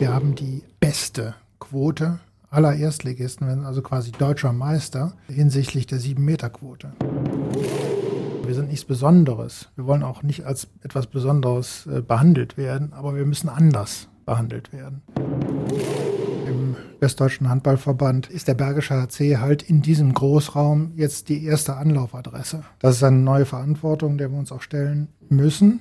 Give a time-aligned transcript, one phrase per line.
[0.00, 6.92] Wir haben die beste Quote aller Erstligisten, also quasi deutscher Meister hinsichtlich der 7-Meter-Quote.
[8.46, 9.68] Wir sind nichts Besonderes.
[9.76, 14.72] Wir wollen auch nicht als etwas Besonderes äh, behandelt werden, aber wir müssen anders behandelt
[14.72, 15.02] werden.
[16.46, 22.62] Im Westdeutschen Handballverband ist der Bergische HC halt in diesem Großraum jetzt die erste Anlaufadresse.
[22.78, 25.80] Das ist eine neue Verantwortung, der wir uns auch stellen müssen.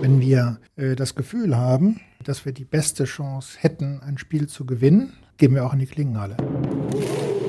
[0.00, 4.64] Wenn wir äh, das Gefühl haben, dass wir die beste Chance hätten, ein Spiel zu
[4.64, 6.36] gewinnen, gehen wir auch in die Klingenhalle.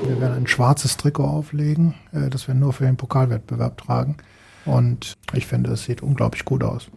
[0.06, 4.16] Wir werden ein schwarzes Trikot auflegen, äh, das wir nur für den Pokalwettbewerb tragen.
[4.64, 6.90] Und ich finde, es sieht unglaublich gut aus.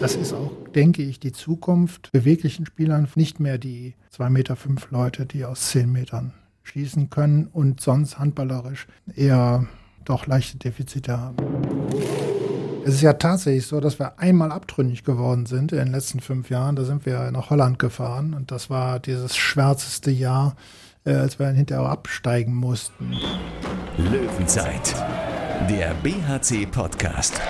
[0.00, 3.08] Das ist auch, denke ich, die Zukunft beweglichen Spielern.
[3.14, 6.32] Nicht mehr die 2,5 Meter fünf Leute, die aus 10 Metern
[6.64, 9.66] schießen können und sonst handballerisch eher
[10.04, 11.36] doch leichte Defizite haben.
[12.84, 16.50] Es ist ja tatsächlich so, dass wir einmal abtrünnig geworden sind in den letzten fünf
[16.50, 16.74] Jahren.
[16.74, 20.56] Da sind wir nach Holland gefahren und das war dieses schwärzeste Jahr,
[21.04, 23.16] äh, als wir dann hinterher absteigen mussten.
[23.98, 24.96] Löwenzeit,
[25.68, 27.40] der BHC-Podcast.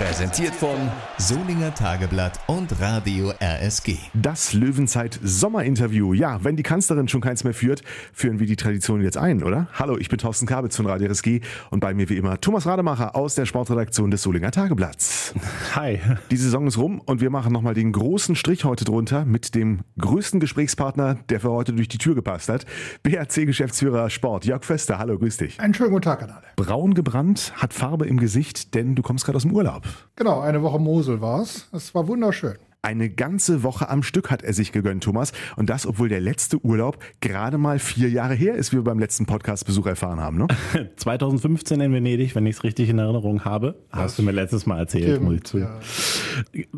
[0.00, 0.78] Präsentiert von
[1.18, 3.98] Solinger Tageblatt und Radio RSG.
[4.14, 6.14] Das Löwenzeit Sommerinterview.
[6.14, 7.82] Ja, wenn die Kanzlerin schon keins mehr führt,
[8.14, 9.68] führen wir die Tradition jetzt ein, oder?
[9.74, 13.14] Hallo, ich bin Thorsten Kabitz von Radio RSG und bei mir wie immer Thomas Rademacher
[13.14, 15.34] aus der Sportredaktion des Solinger Tageblatts.
[15.74, 16.00] Hi.
[16.30, 19.80] Die Saison ist rum und wir machen nochmal den großen Strich heute drunter mit dem
[19.98, 22.64] größten Gesprächspartner, der für heute durch die Tür gepasst hat.
[23.02, 24.98] BRC-Geschäftsführer Sport, Jörg Föster.
[24.98, 25.60] Hallo, grüß dich.
[25.60, 26.46] Einen schönen guten Tag an alle.
[26.56, 29.89] Braun gebrannt, hat Farbe im Gesicht, denn du kommst gerade aus dem Urlaub.
[30.16, 31.68] Genau, eine Woche Mosel war es.
[31.72, 32.56] Es war wunderschön.
[32.82, 35.32] Eine ganze Woche am Stück hat er sich gegönnt, Thomas.
[35.56, 38.98] Und das, obwohl der letzte Urlaub gerade mal vier Jahre her ist, wie wir beim
[38.98, 40.38] letzten Podcast-Besuch erfahren haben.
[40.38, 40.46] Ne?
[40.96, 43.76] 2015 in Venedig, wenn ich es richtig in Erinnerung habe.
[43.90, 45.58] Das hast du mir letztes Mal erzählt, Stimmt, muss ich zu.
[45.58, 45.78] ja.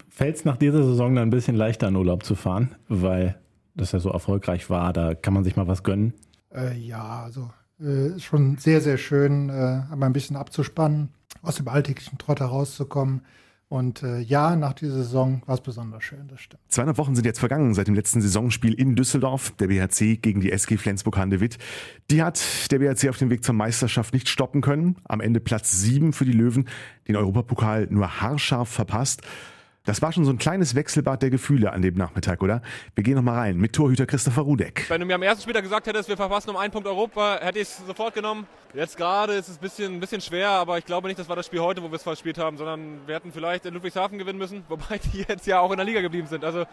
[0.08, 3.36] Fällt es nach dieser Saison dann ein bisschen leichter in Urlaub zu fahren, weil
[3.76, 6.14] das ja so erfolgreich war, da kann man sich mal was gönnen.
[6.52, 7.48] Äh, ja, also
[7.80, 11.10] äh, ist schon sehr, sehr schön, äh, einmal ein bisschen abzuspannen,
[11.42, 13.22] aus dem alltäglichen Trott herauszukommen.
[13.68, 16.62] Und äh, ja, nach dieser Saison war es besonders schön, das stimmt.
[16.68, 20.52] 200 Wochen sind jetzt vergangen seit dem letzten Saisonspiel in Düsseldorf, der BHC gegen die
[20.52, 21.56] SG Flensburg-Handewitt.
[22.10, 24.96] Die hat der BHC auf dem Weg zur Meisterschaft nicht stoppen können.
[25.04, 26.68] Am Ende Platz 7 für die Löwen,
[27.08, 29.22] den Europapokal nur haarscharf verpasst.
[29.84, 32.62] Das war schon so ein kleines Wechselbad der Gefühle an dem Nachmittag, oder?
[32.94, 34.88] Wir gehen noch mal rein mit Torhüter Christopher Rudek.
[34.88, 37.58] Wenn du mir am ersten Spieltag gesagt hättest, wir verpassen um einen Punkt Europa, hätte
[37.58, 38.46] ich es sofort genommen.
[38.74, 41.34] Jetzt gerade ist es ein bisschen, ein bisschen schwer, aber ich glaube nicht, das war
[41.34, 44.38] das Spiel heute, wo wir es verspielt haben, sondern wir hätten vielleicht in Ludwigshafen gewinnen
[44.38, 46.44] müssen, wobei die jetzt ja auch in der Liga geblieben sind.
[46.44, 46.64] Also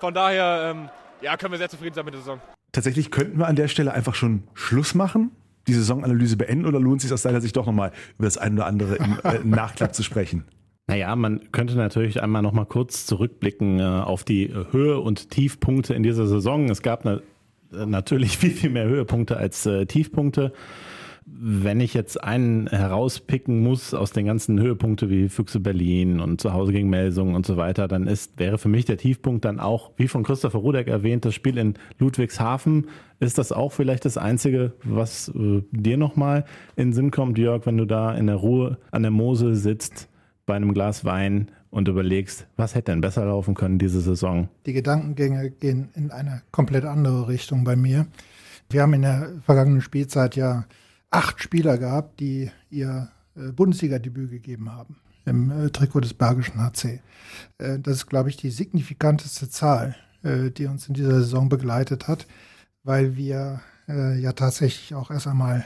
[0.00, 0.88] von daher, ähm,
[1.20, 2.40] ja, können wir sehr zufrieden sein mit der Saison.
[2.72, 5.30] Tatsächlich könnten wir an der Stelle einfach schon Schluss machen,
[5.68, 8.56] die Saisonanalyse beenden oder lohnt es sich aus deiner Sicht doch nochmal über das eine
[8.56, 10.44] oder andere im äh, Nachklapp zu sprechen?
[10.88, 15.94] Naja, man könnte natürlich einmal noch mal kurz zurückblicken äh, auf die Höhe- und Tiefpunkte
[15.94, 16.70] in dieser Saison.
[16.70, 17.20] Es gab na
[17.72, 20.52] natürlich viel, viel mehr Höhepunkte als äh, Tiefpunkte.
[21.28, 26.52] Wenn ich jetzt einen herauspicken muss aus den ganzen Höhepunkte wie Füchse Berlin und zu
[26.52, 29.90] Hause gegen Melsungen und so weiter, dann ist, wäre für mich der Tiefpunkt dann auch,
[29.96, 32.86] wie von Christopher Rudek erwähnt, das Spiel in Ludwigshafen.
[33.18, 36.44] Ist das auch vielleicht das Einzige, was äh, dir nochmal
[36.76, 40.08] in Sinn kommt, Jörg, wenn du da in der Ruhe an der Mosel sitzt?
[40.46, 44.48] Bei einem Glas Wein und überlegst, was hätte denn besser laufen können diese Saison?
[44.64, 48.06] Die Gedankengänge gehen in eine komplett andere Richtung bei mir.
[48.70, 50.64] Wir haben in der vergangenen Spielzeit ja
[51.10, 57.00] acht Spieler gehabt, die ihr äh, Bundesliga-Debüt gegeben haben im äh, Trikot des Bergischen HC.
[57.58, 62.26] Äh, das ist, glaube ich, die signifikanteste Zahl, die uns in dieser Saison begleitet hat,
[62.82, 65.64] weil wir ja tatsächlich auch erst einmal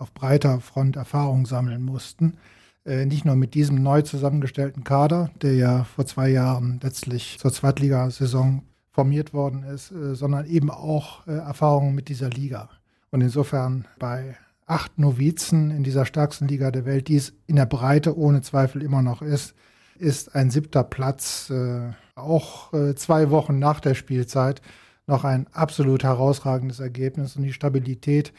[0.00, 2.36] auf breiter Front Erfahrung sammeln mussten.
[2.84, 7.52] Äh, nicht nur mit diesem neu zusammengestellten Kader, der ja vor zwei Jahren letztlich zur
[7.52, 12.68] Zweitligasaison formiert worden ist, äh, sondern eben auch äh, Erfahrungen mit dieser Liga.
[13.10, 17.66] Und insofern bei acht Novizen in dieser stärksten Liga der Welt, die es in der
[17.66, 19.54] Breite ohne Zweifel immer noch ist,
[19.98, 21.52] ist ein siebter Platz
[22.14, 24.62] auch zwei Wochen nach der Spielzeit
[25.06, 28.32] noch ein absolut herausragendes Ergebnis und die Stabilität,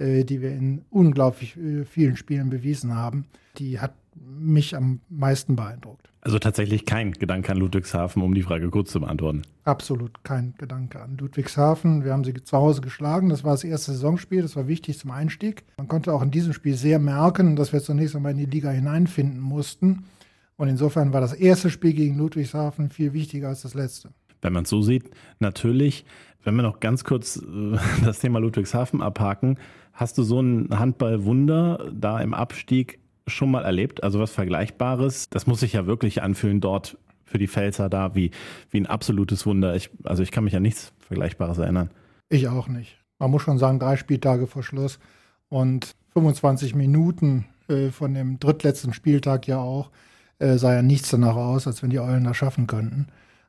[0.00, 3.26] die wir in unglaublich äh, vielen Spielen bewiesen haben,
[3.58, 6.10] die hat mich am meisten beeindruckt.
[6.22, 9.42] Also tatsächlich kein Gedanke an Ludwigshafen, um die Frage kurz zu beantworten.
[9.64, 12.04] Absolut kein Gedanke an Ludwigshafen.
[12.04, 13.30] Wir haben sie zu Hause geschlagen.
[13.30, 14.42] Das war das erste Saisonspiel.
[14.42, 15.64] Das war wichtig zum Einstieg.
[15.78, 18.70] Man konnte auch in diesem Spiel sehr merken, dass wir zunächst einmal in die Liga
[18.70, 20.04] hineinfinden mussten.
[20.56, 24.10] Und insofern war das erste Spiel gegen Ludwigshafen viel wichtiger als das letzte.
[24.42, 26.04] Wenn man es so sieht, natürlich,
[26.44, 29.58] wenn wir noch ganz kurz äh, das Thema Ludwigshafen abhaken,
[29.92, 34.02] hast du so ein Handballwunder da im Abstieg schon mal erlebt?
[34.02, 35.30] Also was Vergleichbares?
[35.30, 38.32] Das muss sich ja wirklich anfühlen, dort für die Pfälzer da wie,
[38.70, 39.74] wie ein absolutes Wunder.
[39.76, 41.90] Ich, also ich kann mich an nichts Vergleichbares erinnern.
[42.28, 42.98] Ich auch nicht.
[43.18, 44.98] Man muss schon sagen, drei Spieltage vor Schluss
[45.48, 49.90] und 25 Minuten äh, von dem drittletzten Spieltag ja auch,
[50.38, 53.06] äh, sah ja nichts danach aus, als wenn die Eulen das schaffen könnten.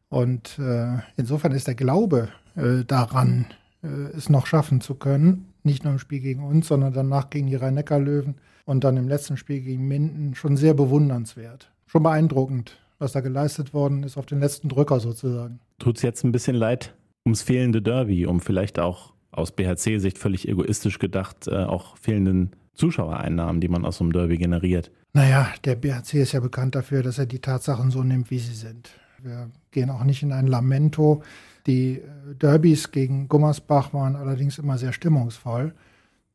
[0.09, 3.45] Und äh, insofern ist der Glaube äh, daran,
[3.81, 7.47] äh, es noch schaffen zu können, nicht nur im Spiel gegen uns, sondern danach gegen
[7.47, 8.35] die Rhein-Neckar-Löwen
[8.65, 11.71] und dann im letzten Spiel gegen Minden schon sehr bewundernswert.
[11.87, 15.59] Schon beeindruckend, was da geleistet worden ist auf den letzten Drücker sozusagen.
[15.79, 16.93] Tut es jetzt ein bisschen leid
[17.25, 23.61] ums fehlende Derby, um vielleicht auch aus BHC-Sicht völlig egoistisch gedacht, äh, auch fehlenden Zuschauereinnahmen,
[23.61, 24.91] die man aus so einem Derby generiert.
[25.13, 28.55] Naja, der BHC ist ja bekannt dafür, dass er die Tatsachen so nimmt, wie sie
[28.55, 28.89] sind.
[29.21, 31.21] Wir gehen auch nicht in ein Lamento.
[31.67, 35.73] Die äh, Derbys gegen Gummersbach waren allerdings immer sehr stimmungsvoll.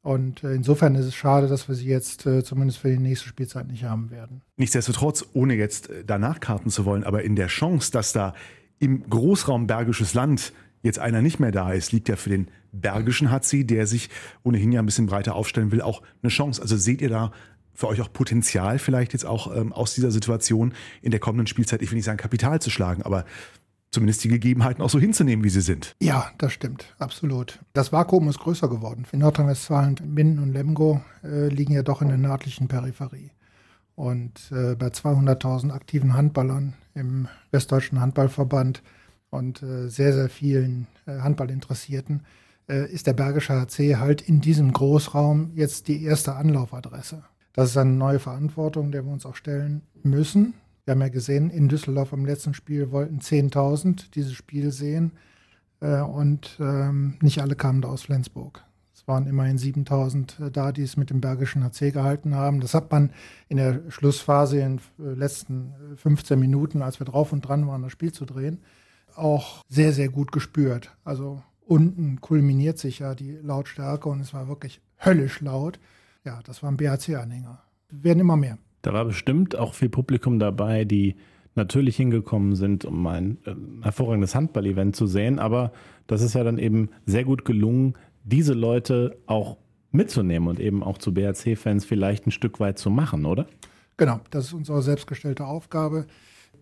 [0.02, 3.28] Und äh, insofern ist es schade, dass wir sie jetzt äh, zumindest für die nächste
[3.28, 4.42] Spielzeit nicht haben werden.
[4.56, 8.34] Nichtsdestotrotz, ohne jetzt danach karten zu wollen, aber in der Chance, dass da
[8.78, 10.52] im Großraum Bergisches Land
[10.82, 14.08] jetzt einer nicht mehr da ist, liegt ja für den Bergischen HC, der sich
[14.44, 16.62] ohnehin ja ein bisschen breiter aufstellen will, auch eine Chance.
[16.62, 17.32] Also seht ihr da
[17.74, 21.82] für euch auch Potenzial, vielleicht jetzt auch ähm, aus dieser Situation in der kommenden Spielzeit,
[21.82, 23.24] ich will nicht sagen Kapital zu schlagen, aber
[23.96, 25.96] zumindest die Gegebenheiten auch so hinzunehmen, wie sie sind.
[26.02, 27.60] Ja, das stimmt, absolut.
[27.72, 29.06] Das Vakuum ist größer geworden.
[29.10, 33.30] In Nordrhein-Westfalen, Minden und Lemgo äh, liegen ja doch in der nördlichen Peripherie.
[33.94, 38.82] Und äh, bei 200.000 aktiven Handballern im Westdeutschen Handballverband
[39.30, 42.26] und äh, sehr, sehr vielen äh, Handballinteressierten
[42.68, 47.24] äh, ist der Bergische HC halt in diesem Großraum jetzt die erste Anlaufadresse.
[47.54, 50.52] Das ist eine neue Verantwortung, der wir uns auch stellen müssen.
[50.86, 55.10] Wir haben ja gesehen, in Düsseldorf im letzten Spiel wollten 10.000 dieses Spiel sehen
[55.80, 58.62] äh, und ähm, nicht alle kamen da aus Flensburg.
[58.94, 62.60] Es waren immerhin 7.000 äh, da, die es mit dem Bergischen HC gehalten haben.
[62.60, 63.10] Das hat man
[63.48, 67.82] in der Schlussphase in den äh, letzten 15 Minuten, als wir drauf und dran waren,
[67.82, 68.60] das Spiel zu drehen,
[69.16, 70.96] auch sehr, sehr gut gespürt.
[71.02, 75.80] Also unten kulminiert sich ja die Lautstärke und es war wirklich höllisch laut.
[76.24, 77.60] Ja, das waren BHC-Anhänger.
[77.90, 78.58] Werden immer mehr.
[78.86, 81.16] Da war bestimmt auch viel Publikum dabei, die
[81.56, 85.40] natürlich hingekommen sind, um ein äh, hervorragendes Handball-Event zu sehen.
[85.40, 85.72] Aber
[86.06, 89.56] das ist ja dann eben sehr gut gelungen, diese Leute auch
[89.90, 93.48] mitzunehmen und eben auch zu BHC-Fans vielleicht ein Stück weit zu machen, oder?
[93.96, 96.06] Genau, das ist unsere selbstgestellte Aufgabe,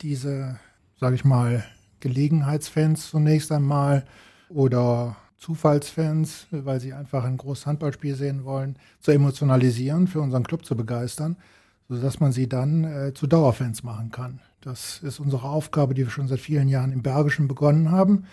[0.00, 0.58] diese,
[0.98, 1.62] sage ich mal,
[2.00, 4.06] Gelegenheitsfans zunächst einmal
[4.48, 10.64] oder Zufallsfans, weil sie einfach ein großes Handballspiel sehen wollen, zu emotionalisieren, für unseren Club
[10.64, 11.36] zu begeistern,
[11.88, 14.40] sodass man sie dann äh, zu Dauerfans machen kann.
[14.60, 18.24] Das ist unsere Aufgabe, die wir schon seit vielen Jahren im Bergischen begonnen haben.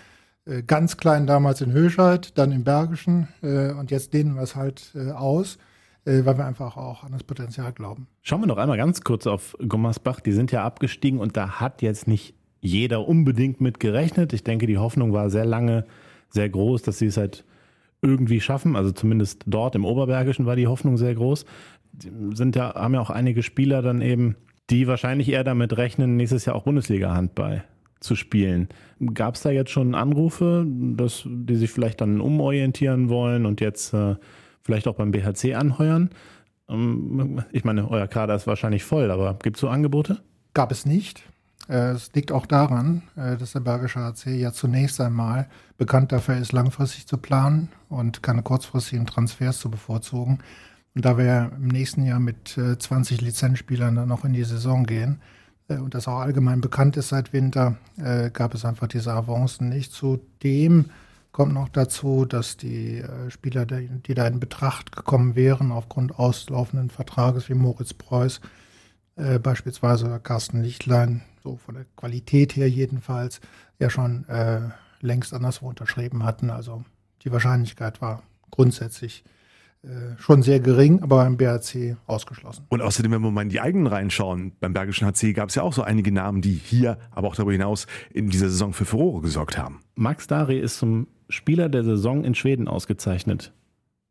[0.46, 4.56] Äh, ganz klein damals in Höscheid, dann im Bergischen äh, und jetzt dehnen wir es
[4.56, 5.58] halt äh, aus
[6.06, 8.08] äh, weil wir einfach auch an das Potenzial glauben.
[8.22, 10.20] Schauen wir noch einmal ganz kurz auf Gummersbach.
[10.20, 14.34] Die sind ja abgestiegen und da hat jetzt nicht jeder unbedingt mit gerechnet.
[14.34, 15.86] Ich denke, die Hoffnung war sehr lange
[16.30, 17.44] sehr groß, dass sie es halt
[18.02, 18.76] irgendwie schaffen.
[18.76, 21.46] Also zumindest dort im Oberbergischen war die Hoffnung sehr groß.
[22.34, 24.36] Sind ja, haben ja auch einige Spieler dann eben,
[24.70, 27.64] die wahrscheinlich eher damit rechnen, nächstes Jahr auch Bundesliga-Handball
[28.00, 28.70] zu spielen.
[29.14, 33.94] Gab es da jetzt schon Anrufe, dass die sich vielleicht dann umorientieren wollen und jetzt
[33.94, 34.16] äh,
[34.64, 36.10] vielleicht auch beim BHC anheuern?
[36.68, 40.22] Ähm, ich meine, euer Kader ist wahrscheinlich voll, aber gibt es so Angebote?
[40.54, 41.24] Gab es nicht.
[41.70, 46.38] Äh, es liegt auch daran, äh, dass der Bergische HC ja zunächst einmal bekannt dafür
[46.38, 50.40] ist, langfristig zu planen und keine kurzfristigen Transfers zu bevorzugen.
[50.94, 54.86] Und da wir im nächsten Jahr mit 20 äh, Lizenzspielern dann noch in die Saison
[54.86, 55.22] gehen
[55.68, 57.78] und das auch allgemein bekannt ist seit Winter,
[58.34, 59.94] gab es einfach diese Avancen nicht.
[59.94, 60.90] Zudem
[61.32, 67.48] kommt noch dazu, dass die Spieler, die da in Betracht gekommen wären, aufgrund auslaufenden Vertrages
[67.48, 68.42] wie Moritz Preuß,
[69.42, 73.40] beispielsweise Carsten Lichtlein, so von der Qualität her jedenfalls,
[73.80, 74.60] ja schon äh,
[75.00, 76.50] längst anderswo unterschrieben hatten.
[76.50, 76.84] Also
[77.24, 79.30] die Wahrscheinlichkeit war grundsätzlich äh,
[80.18, 82.66] schon sehr gering, aber beim BHC ausgeschlossen.
[82.70, 85.64] Und außerdem, wenn wir mal in die eigenen reinschauen, beim Bergischen HC gab es ja
[85.64, 89.22] auch so einige Namen, die hier, aber auch darüber hinaus in dieser Saison für Furore
[89.22, 89.82] gesorgt haben.
[89.96, 93.54] Max Dari ist zum Spieler der Saison in Schweden ausgezeichnet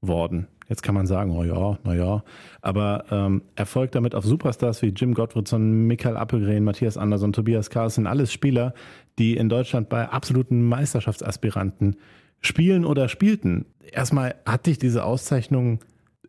[0.01, 0.49] worden.
[0.69, 2.25] Jetzt kann man sagen, oh ja, naja.
[2.63, 8.07] Aber ähm, Erfolg damit auf Superstars wie Jim Gottfriedson, Michael Appelgren, Matthias Andersson, Tobias Carlsen,
[8.07, 8.75] alles Spieler,
[9.19, 11.97] die in Deutschland bei absoluten Meisterschaftsaspiranten
[12.41, 13.67] spielen oder spielten.
[13.91, 15.81] Erstmal, hat dich diese Auszeichnung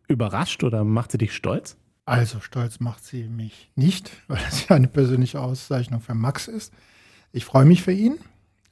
[0.08, 1.76] überrascht oder macht sie dich stolz?
[2.04, 6.72] Also stolz macht sie mich nicht, weil es ja eine persönliche Auszeichnung für Max ist.
[7.32, 8.18] Ich freue mich für ihn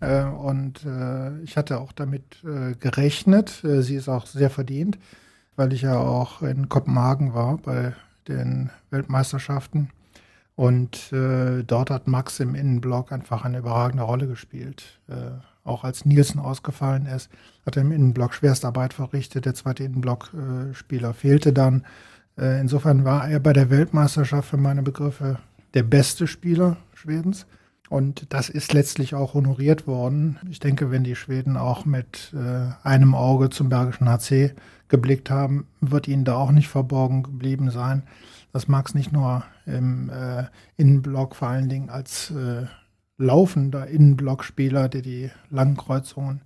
[0.00, 3.64] äh, und äh, ich hatte auch damit äh, gerechnet.
[3.64, 4.98] Äh, sie ist auch sehr verdient
[5.60, 7.92] weil ich ja auch in Kopenhagen war bei
[8.28, 9.90] den Weltmeisterschaften
[10.56, 15.00] Und äh, dort hat Max im Innenblock einfach eine überragende Rolle gespielt.
[15.64, 17.30] Auch als Nielsen ausgefallen ist,
[17.66, 19.44] hat er im Innenblock Schwerstarbeit verrichtet.
[19.44, 21.84] Der zweite Innenblockspieler fehlte dann.
[22.38, 25.38] Äh, insofern war er bei der Weltmeisterschaft für meine Begriffe
[25.74, 27.46] der beste Spieler Schwedens.
[27.90, 30.38] Und das ist letztlich auch honoriert worden.
[30.48, 34.54] Ich denke, wenn die Schweden auch mit äh, einem Auge zum Bergischen HC
[34.88, 38.04] geblickt haben, wird ihnen da auch nicht verborgen geblieben sein,
[38.52, 40.44] dass Max nicht nur im äh,
[40.76, 42.32] Innenblock vor allen Dingen als
[43.20, 46.42] laufender Innenblockspieler, der die langen Kreuzungen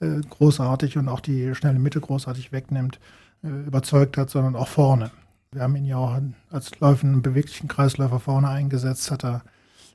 [0.00, 3.00] äh, großartig und auch die schnelle Mitte großartig wegnimmt,
[3.42, 5.10] äh, überzeugt hat, sondern auch vorne.
[5.52, 9.42] Wir haben ihn ja auch als läufenden, beweglichen Kreisläufer vorne eingesetzt, hat er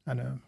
[0.06, 0.40] eine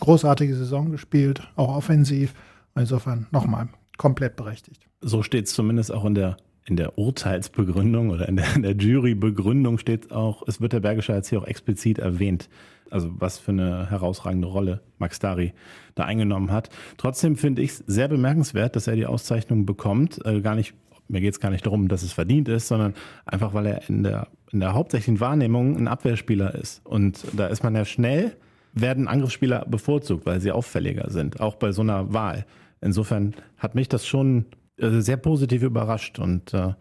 [0.00, 2.34] großartige Saison gespielt, auch offensiv.
[2.74, 4.86] Insofern nochmal komplett berechtigt.
[5.02, 8.76] So steht es zumindest auch in der in der Urteilsbegründung oder in der, in der
[8.76, 12.48] Jurybegründung steht auch, es wird der Bergische jetzt hier auch explizit erwähnt.
[12.90, 15.54] Also was für eine herausragende Rolle Max Dari
[15.94, 16.68] da eingenommen hat.
[16.98, 20.24] Trotzdem finde ich es sehr bemerkenswert, dass er die Auszeichnung bekommt.
[20.26, 20.74] Äh, gar nicht,
[21.08, 24.02] mir geht es gar nicht darum, dass es verdient ist, sondern einfach, weil er in
[24.02, 26.84] der, in der hauptsächlichen Wahrnehmung ein Abwehrspieler ist.
[26.84, 28.36] Und da ist man ja schnell
[28.74, 32.46] werden Angriffsspieler bevorzugt, weil sie auffälliger sind, auch bei so einer Wahl.
[32.80, 36.74] Insofern hat mich das schon äh, sehr positiv überrascht und äh,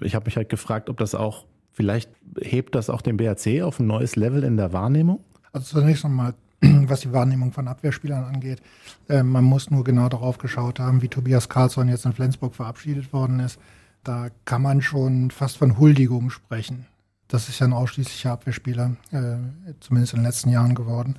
[0.00, 3.80] ich habe mich halt gefragt, ob das auch, vielleicht hebt das auch den BRC auf
[3.80, 5.20] ein neues Level in der Wahrnehmung?
[5.52, 8.60] Also zunächst nochmal, was die Wahrnehmung von Abwehrspielern angeht.
[9.08, 13.12] Äh, man muss nur genau darauf geschaut haben, wie Tobias Karlsson jetzt in Flensburg verabschiedet
[13.12, 13.58] worden ist.
[14.04, 16.86] Da kann man schon fast von Huldigung sprechen.
[17.28, 19.36] Das ist ja ein ausschließlicher Abwehrspieler, äh,
[19.80, 21.16] zumindest in den letzten Jahren geworden.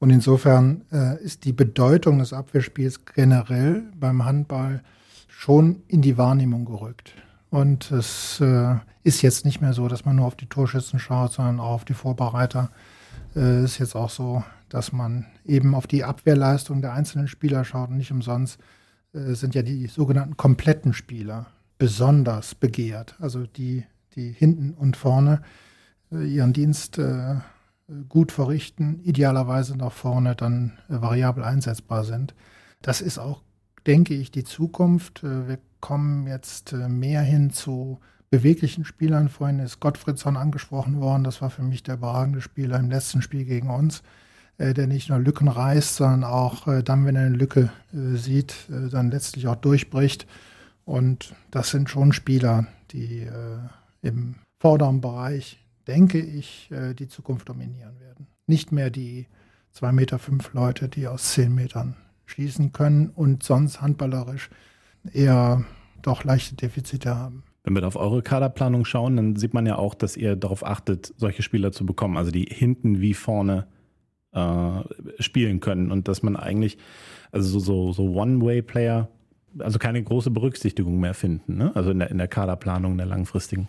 [0.00, 4.82] Und insofern äh, ist die Bedeutung des Abwehrspiels generell beim Handball
[5.36, 7.12] schon in die Wahrnehmung gerückt.
[7.50, 11.32] Und es äh, ist jetzt nicht mehr so, dass man nur auf die Torschützen schaut,
[11.32, 12.70] sondern auch auf die Vorbereiter.
[13.34, 17.64] Es äh, ist jetzt auch so, dass man eben auf die Abwehrleistung der einzelnen Spieler
[17.64, 17.90] schaut.
[17.90, 18.58] Und nicht umsonst
[19.12, 21.46] äh, sind ja die sogenannten kompletten Spieler
[21.78, 23.16] besonders begehrt.
[23.20, 25.42] Also die die hinten und vorne
[26.12, 27.36] äh, ihren Dienst äh,
[28.08, 32.34] gut verrichten, idealerweise nach vorne dann äh, variabel einsetzbar sind.
[32.82, 33.42] Das ist auch,
[33.86, 35.22] denke ich, die Zukunft.
[35.22, 38.00] wir kommen jetzt mehr hin zu
[38.30, 39.28] beweglichen Spielern.
[39.28, 41.24] Vorhin ist Gottfriedsson angesprochen worden.
[41.24, 44.02] Das war für mich der überragende Spieler im letzten Spiel gegen uns,
[44.58, 49.46] der nicht nur Lücken reißt, sondern auch dann, wenn er eine Lücke sieht, dann letztlich
[49.46, 50.26] auch durchbricht.
[50.86, 53.28] Und das sind schon Spieler, die
[54.00, 58.26] im vorderen Bereich, denke ich, äh, die Zukunft dominieren werden.
[58.46, 59.26] Nicht mehr die
[59.74, 64.50] 2,5 Meter fünf Leute, die aus 10 Metern schießen können und sonst handballerisch
[65.12, 65.64] eher
[66.02, 67.42] doch leichte Defizite haben.
[67.64, 71.14] Wenn wir auf eure Kaderplanung schauen, dann sieht man ja auch, dass ihr darauf achtet,
[71.16, 73.66] solche Spieler zu bekommen, also die hinten wie vorne
[74.32, 74.80] äh,
[75.18, 76.76] spielen können und dass man eigentlich,
[77.32, 79.08] also so, so One-Way-Player,
[79.58, 81.72] also keine große Berücksichtigung mehr finden, ne?
[81.74, 83.68] also in der, in der Kaderplanung, der langfristigen.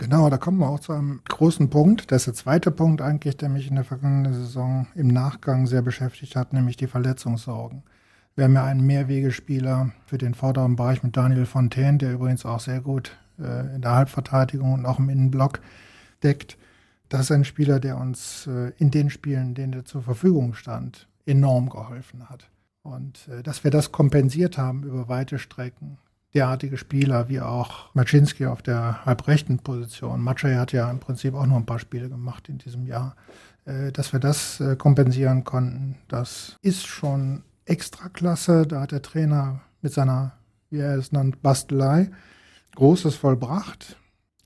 [0.00, 2.10] Genau, da kommen wir auch zu einem großen Punkt.
[2.10, 5.82] Das ist der zweite Punkt eigentlich, der mich in der vergangenen Saison im Nachgang sehr
[5.82, 7.82] beschäftigt hat, nämlich die Verletzungssorgen.
[8.34, 12.60] Wir haben ja einen Mehrwegespieler für den vorderen Bereich mit Daniel Fontaine, der übrigens auch
[12.60, 15.60] sehr gut äh, in der Halbverteidigung und auch im Innenblock
[16.22, 16.56] deckt.
[17.10, 21.08] Das ist ein Spieler, der uns äh, in den Spielen, denen er zur Verfügung stand,
[21.26, 22.48] enorm geholfen hat.
[22.82, 25.98] Und äh, dass wir das kompensiert haben über weite Strecken,
[26.34, 30.20] derartige Spieler wie auch Maczynski auf der halbrechten Position.
[30.20, 33.16] Maciej hat ja im Prinzip auch nur ein paar Spiele gemacht in diesem Jahr.
[33.64, 38.66] Äh, dass wir das äh, kompensieren konnten, das ist schon extra klasse.
[38.66, 40.32] Da hat der Trainer mit seiner,
[40.70, 42.10] wie er es nennt, Bastelei
[42.76, 43.96] Großes vollbracht.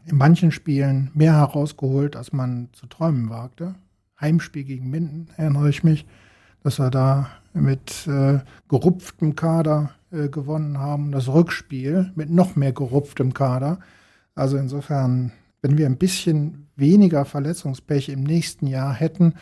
[0.07, 3.75] In manchen Spielen mehr herausgeholt, als man zu träumen wagte.
[4.21, 6.07] Heimspiel gegen Minden, erinnere ich mich,
[6.63, 11.13] dass er da mit äh, gerupftem Kader äh, gewonnen haben.
[11.13, 13.79] Das Rückspiel mit noch mehr gerupftem Kader.
[14.35, 19.35] Also insofern, wenn wir ein bisschen weniger Verletzungspech im nächsten Jahr hätten,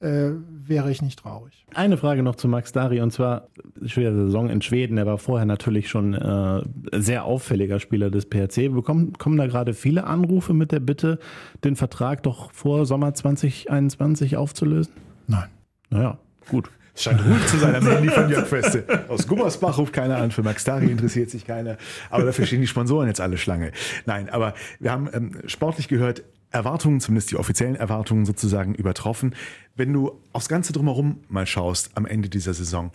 [0.00, 1.66] äh, wäre ich nicht traurig.
[1.74, 4.96] Eine Frage noch zu Max Dari und zwar der Saison in Schweden.
[4.96, 8.72] Er war vorher natürlich schon äh, sehr auffälliger Spieler des PRC.
[8.72, 11.18] Bekommen, kommen da gerade viele Anrufe mit der Bitte,
[11.64, 14.92] den Vertrag doch vor Sommer 2021 aufzulösen?
[15.26, 15.48] Nein.
[15.90, 16.18] Naja,
[16.48, 16.70] gut.
[16.98, 19.04] Scheint ruhig zu sein am Handy von Jörg Feste.
[19.08, 21.78] Aus Gummersbach ruft keiner an, für Max Dari interessiert sich keiner.
[22.10, 23.72] Aber dafür stehen die Sponsoren jetzt alle Schlange.
[24.04, 29.34] Nein, aber wir haben ähm, sportlich gehört, Erwartungen, zumindest die offiziellen Erwartungen sozusagen übertroffen.
[29.76, 32.90] Wenn du aufs Ganze drumherum mal schaust am Ende dieser Saison,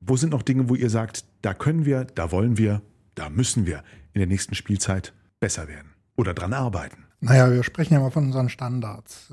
[0.00, 2.82] wo sind noch Dinge, wo ihr sagt, da können wir, da wollen wir,
[3.14, 7.04] da müssen wir in der nächsten Spielzeit besser werden oder dran arbeiten?
[7.20, 9.30] Naja, wir sprechen ja immer von unseren Standards.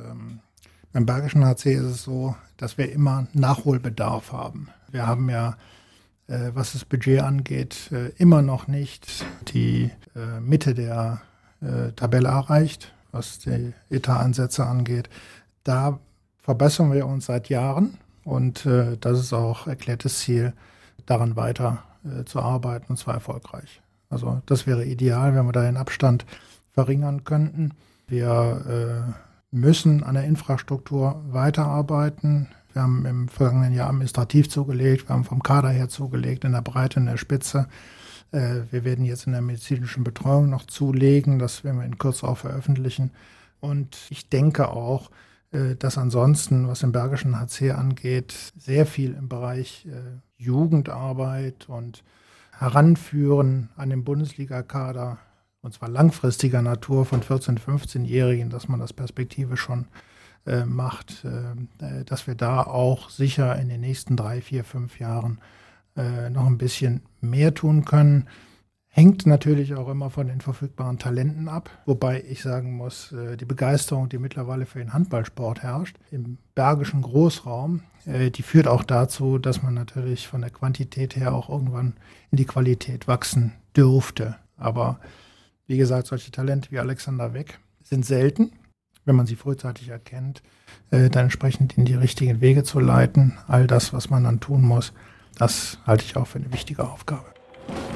[0.96, 4.70] Beim Bergischen HC ist es so, dass wir immer Nachholbedarf haben.
[4.90, 5.58] Wir haben ja,
[6.28, 11.20] äh, was das Budget angeht, äh, immer noch nicht die äh, Mitte der
[11.60, 15.10] äh, Tabelle erreicht, was die Etatansätze angeht.
[15.66, 16.00] Da
[16.38, 20.54] verbessern wir uns seit Jahren und äh, das ist auch erklärtes Ziel,
[21.06, 23.82] daran weiter äh, zu arbeiten und zwar erfolgreich.
[24.10, 26.26] Also das wäre ideal, wenn wir da den Abstand
[26.72, 27.74] verringern könnten.
[28.08, 29.16] Wir
[29.52, 32.48] müssen an der Infrastruktur weiterarbeiten.
[32.74, 36.62] Wir haben im vergangenen Jahr administrativ zugelegt, wir haben vom Kader her zugelegt, in der
[36.62, 37.68] Breite, in der Spitze.
[38.32, 42.28] Äh, wir werden jetzt in der medizinischen Betreuung noch zulegen, das werden wir in Kürze
[42.28, 43.12] auch veröffentlichen.
[43.62, 45.10] Und ich denke auch,
[45.52, 52.04] äh, dass ansonsten, was den Bergischen HC angeht, sehr viel im Bereich äh, Jugendarbeit und
[52.52, 55.18] Heranführen an den Bundesliga-Kader
[55.66, 59.88] und zwar langfristiger Natur von 14-, 15-Jährigen, dass man das Perspektive schon
[60.46, 65.40] äh, macht, äh, dass wir da auch sicher in den nächsten drei, vier, fünf Jahren
[65.98, 68.28] äh, noch ein bisschen mehr tun können.
[68.90, 73.46] Hängt natürlich auch immer von den verfügbaren Talenten ab, wobei ich sagen muss, äh, die
[73.46, 79.40] Begeisterung, die mittlerweile für den Handballsport herrscht, im bergischen Großraum, äh, die führt auch dazu,
[79.40, 81.96] dass man natürlich von der Quantität her auch irgendwann
[82.30, 84.36] in die Qualität wachsen dürfte.
[84.58, 85.00] Aber
[85.68, 88.52] wie gesagt, solche Talente wie Alexander Weck sind selten.
[89.06, 90.42] Wenn man sie frühzeitig erkennt,
[90.90, 93.38] äh, dann entsprechend in die richtigen Wege zu leiten.
[93.48, 94.94] All das, was man dann tun muss,
[95.38, 97.26] das halte ich auch für eine wichtige Aufgabe.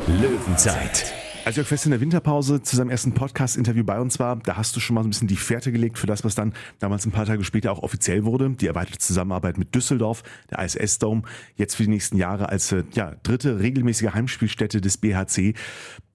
[0.08, 1.14] Löwenzeit.
[1.50, 4.76] Als Jörg Fest in der Winterpause zu seinem ersten Podcast-Interview bei uns war, da hast
[4.76, 7.12] du schon mal so ein bisschen die Fährte gelegt für das, was dann damals ein
[7.12, 8.52] paar Tage später auch offiziell wurde.
[8.52, 11.24] Die erweiterte Zusammenarbeit mit Düsseldorf, der ISS Dome,
[11.56, 15.56] jetzt für die nächsten Jahre als äh, ja, dritte regelmäßige Heimspielstätte des BHC.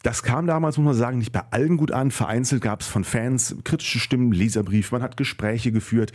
[0.04, 2.12] Das kam damals, muss man sagen, nicht bei allen gut an.
[2.12, 6.12] Vereinzelt gab es von Fans kritische Stimmen, Leserbrief, man hat Gespräche geführt.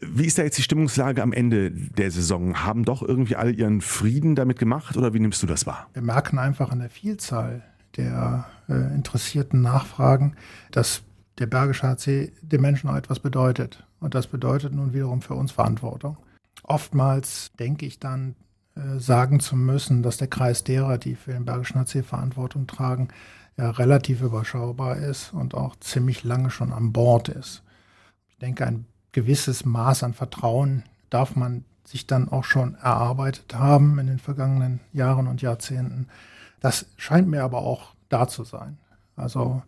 [0.00, 2.64] Wie ist da jetzt die Stimmungslage am Ende der Saison?
[2.64, 5.86] Haben doch irgendwie alle ihren Frieden damit gemacht oder wie nimmst du das wahr?
[5.92, 7.62] Wir merken einfach an der Vielzahl
[7.96, 10.36] der äh, interessierten Nachfragen,
[10.70, 11.02] dass
[11.38, 13.84] der Bergische HC dem Menschen auch etwas bedeutet.
[14.00, 16.16] Und das bedeutet nun wiederum für uns Verantwortung.
[16.62, 18.34] Oftmals denke ich dann,
[18.74, 23.08] äh, sagen zu müssen, dass der Kreis derer, die für den Bergischen HC Verantwortung tragen,
[23.56, 27.62] ja relativ überschaubar ist und auch ziemlich lange schon an Bord ist.
[28.28, 33.98] Ich denke, ein gewisses Maß an Vertrauen darf man sich dann auch schon erarbeitet haben
[33.98, 36.06] in den vergangenen Jahren und Jahrzehnten.
[36.60, 38.78] Das scheint mir aber auch da zu sein.
[39.16, 39.62] Also,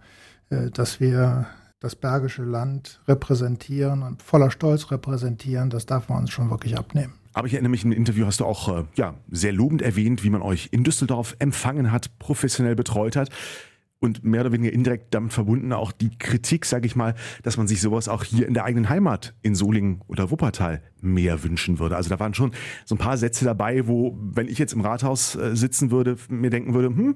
[0.51, 1.47] äh, dass wir
[1.81, 7.15] das Bergische Land repräsentieren und voller Stolz repräsentieren, das darf man uns schon wirklich abnehmen.
[7.33, 10.31] Aber ich erinnere mich, im Interview hast du auch äh, ja, sehr lobend erwähnt, wie
[10.31, 13.31] man euch in Düsseldorf empfangen hat, professionell betreut hat
[14.01, 17.69] und mehr oder weniger indirekt damit verbunden auch die Kritik, sage ich mal, dass man
[17.69, 21.97] sich sowas auch hier in der eigenen Heimat in Solingen oder Wuppertal mehr wünschen würde.
[21.97, 22.53] Also da waren schon
[22.87, 26.51] so ein paar Sätze dabei, wo, wenn ich jetzt im Rathaus äh, sitzen würde, mir
[26.51, 27.15] denken würde, hm,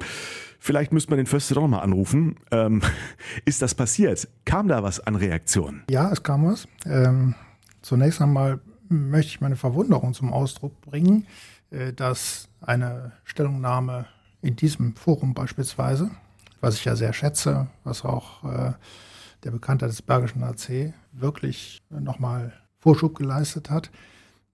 [0.59, 2.37] vielleicht müsste man den Förster doch nochmal anrufen.
[2.51, 2.83] Ähm,
[3.47, 4.29] ist das passiert?
[4.44, 5.85] Kam da was an Reaktionen?
[5.88, 6.68] Ja, es kam was.
[6.85, 7.35] Ähm,
[7.81, 11.27] zunächst einmal möchte ich meine Verwunderung zum Ausdruck bringen,
[11.70, 14.05] äh, dass eine Stellungnahme
[14.42, 16.11] in diesem Forum beispielsweise
[16.64, 18.72] was ich ja sehr schätze, was auch äh,
[19.44, 23.90] der Bekannter des Bergischen AC wirklich nochmal Vorschub geleistet hat,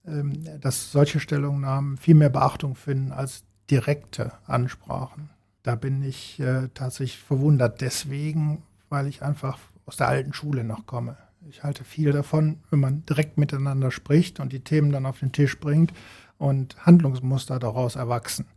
[0.05, 5.29] ähm, dass solche Stellungnahmen viel mehr Beachtung finden als direkte Ansprachen.
[5.63, 10.85] Da bin ich äh, tatsächlich verwundert deswegen, weil ich einfach aus der alten Schule noch
[10.85, 11.15] komme.
[11.49, 15.31] Ich halte viel davon, wenn man direkt miteinander spricht und die Themen dann auf den
[15.31, 15.93] Tisch bringt
[16.37, 18.47] und Handlungsmuster daraus erwachsen.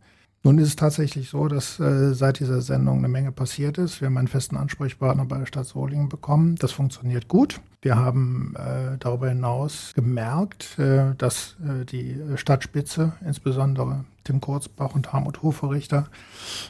[0.45, 3.99] Nun ist es tatsächlich so, dass äh, seit dieser Sendung eine Menge passiert ist.
[3.99, 6.55] Wir haben einen festen Ansprechpartner bei der Stadt Solingen bekommen.
[6.57, 7.61] Das funktioniert gut.
[7.81, 15.11] Wir haben äh, darüber hinaus gemerkt, äh, dass äh, die Stadtspitze, insbesondere Tim Kurzbach und
[15.13, 16.09] Harmut Hoferichter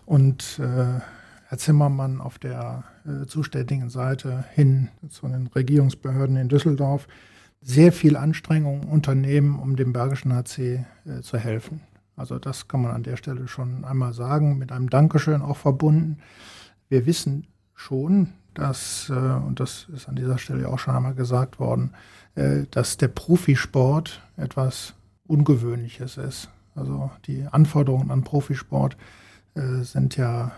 [0.06, 1.02] und äh,
[1.50, 7.10] Herr Zimmermann auf der äh, zuständigen Seite hin zu den Regierungsbehörden in Düsseldorf,
[7.62, 10.86] sehr viel Anstrengungen unternehmen, um dem Bergischen HC
[11.22, 11.82] zu helfen.
[12.16, 16.20] Also das kann man an der Stelle schon einmal sagen, mit einem Dankeschön auch verbunden.
[16.88, 21.60] Wir wissen schon, dass, äh, und das ist an dieser Stelle auch schon einmal gesagt
[21.60, 21.94] worden,
[22.36, 24.94] äh, dass der Profisport etwas
[25.28, 26.50] Ungewöhnliches ist.
[26.74, 28.98] Also die Anforderungen an Profisport
[29.54, 30.52] äh, sind ja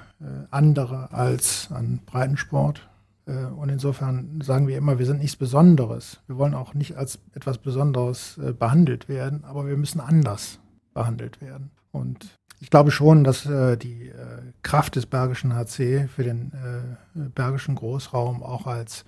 [0.50, 2.90] andere als an Breitensport.
[3.26, 6.22] Und insofern sagen wir immer, wir sind nichts Besonderes.
[6.26, 10.58] Wir wollen auch nicht als etwas Besonderes behandelt werden, aber wir müssen anders
[10.98, 11.70] behandelt werden.
[11.92, 12.28] Und
[12.60, 17.76] ich glaube schon, dass äh, die äh, Kraft des Bergischen HC für den äh, Bergischen
[17.76, 19.06] Großraum auch als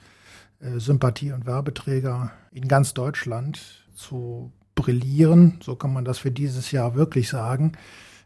[0.62, 6.72] äh, Sympathie und Werbeträger in ganz Deutschland zu brillieren, so kann man das für dieses
[6.72, 7.74] Jahr wirklich sagen,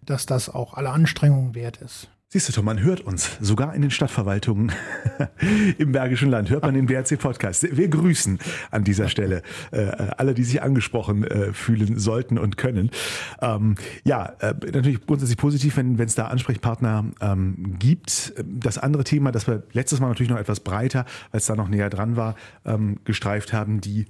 [0.05, 2.09] dass das auch alle Anstrengungen wert ist.
[2.33, 4.71] Siehst du, Tom, man hört uns sogar in den Stadtverwaltungen
[5.77, 7.77] im Bergischen Land, hört man den BRC-Podcast.
[7.77, 8.39] Wir grüßen
[8.71, 9.85] an dieser Stelle äh,
[10.17, 12.89] alle, die sich angesprochen äh, fühlen sollten und können.
[13.39, 18.33] Ähm, ja, äh, natürlich grundsätzlich positiv, wenn es da Ansprechpartner ähm, gibt.
[18.43, 21.91] Das andere Thema, das wir letztes Mal natürlich noch etwas breiter, es da noch näher
[21.91, 22.33] dran war,
[22.65, 24.07] ähm, gestreift haben, die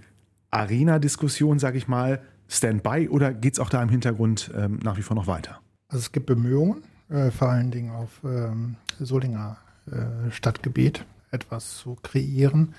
[0.50, 5.02] Arena-Diskussion, sage ich mal, Standby oder geht es auch da im Hintergrund ähm, nach wie
[5.02, 5.60] vor noch weiter?
[5.90, 11.96] Also es gibt Bemühungen äh, vor allen Dingen auf ähm, Solinger äh, Stadtgebiet etwas zu
[12.02, 12.74] kreieren.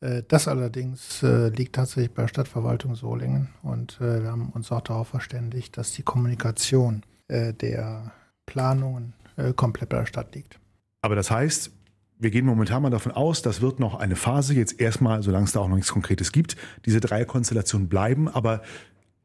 [0.00, 4.80] Äh, das allerdings äh, liegt tatsächlich bei Stadtverwaltung Solingen und äh, wir haben uns auch
[4.80, 8.12] darauf verständigt, dass die Kommunikation der
[8.46, 9.14] Planungen
[9.56, 10.60] komplett bei der Stadt liegt.
[11.02, 11.72] Aber das heißt,
[12.20, 15.50] wir gehen momentan mal davon aus, das wird noch eine Phase, jetzt erstmal, solange es
[15.50, 18.62] da auch noch nichts Konkretes gibt, diese drei Konstellationen bleiben, aber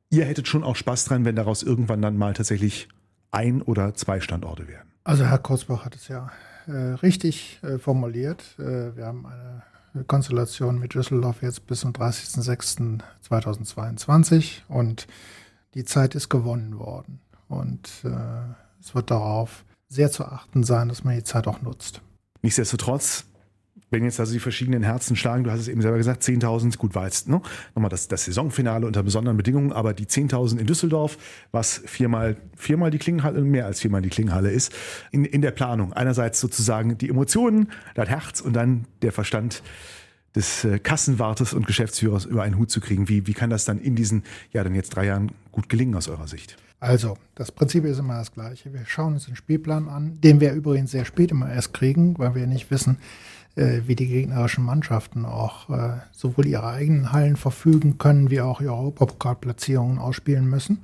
[0.10, 2.90] ihr hättet schon auch Spaß dran, wenn daraus irgendwann dann mal tatsächlich
[3.32, 4.92] ein oder zwei Standorte werden.
[5.04, 6.30] Also Herr Kurzbach hat es ja
[6.68, 8.44] äh, richtig äh, formuliert.
[8.60, 9.64] Äh, wir haben eine
[10.06, 15.08] Konstellation mit Düsseldorf jetzt bis zum 30.06.2022 und
[15.74, 17.22] die Zeit ist gewonnen worden.
[17.48, 18.10] Und äh,
[18.80, 22.02] es wird darauf sehr zu achten sein, dass man die Zeit auch nutzt.
[22.42, 23.26] Nichtsdestotrotz
[23.92, 26.96] wenn jetzt also die verschiedenen Herzen schlagen, du hast es eben selber gesagt, 10.000, gut
[26.96, 27.42] war jetzt ne?
[27.76, 31.18] nochmal das, das Saisonfinale unter besonderen Bedingungen, aber die 10.000 in Düsseldorf,
[31.52, 34.74] was viermal, viermal die Klingenhalle, mehr als viermal die Klingenhalle ist,
[35.12, 35.94] in, in der Planung.
[35.94, 39.62] Einerseits sozusagen die Emotionen, das Herz und dann der Verstand
[40.36, 43.10] des äh, Kassenwartes und Geschäftsführers über einen Hut zu kriegen.
[43.10, 46.08] Wie, wie kann das dann in diesen, ja, dann jetzt drei Jahren gut gelingen aus
[46.08, 46.56] eurer Sicht?
[46.80, 48.74] Also, das Prinzip ist immer das gleiche.
[48.74, 52.34] Wir schauen uns den Spielplan an, den wir übrigens sehr spät immer erst kriegen, weil
[52.34, 52.98] wir nicht wissen,
[53.56, 58.76] wie die gegnerischen Mannschaften auch äh, sowohl ihre eigenen Hallen verfügen können, wie auch ihre
[58.76, 60.80] Europapokalplatzierungen ausspielen müssen.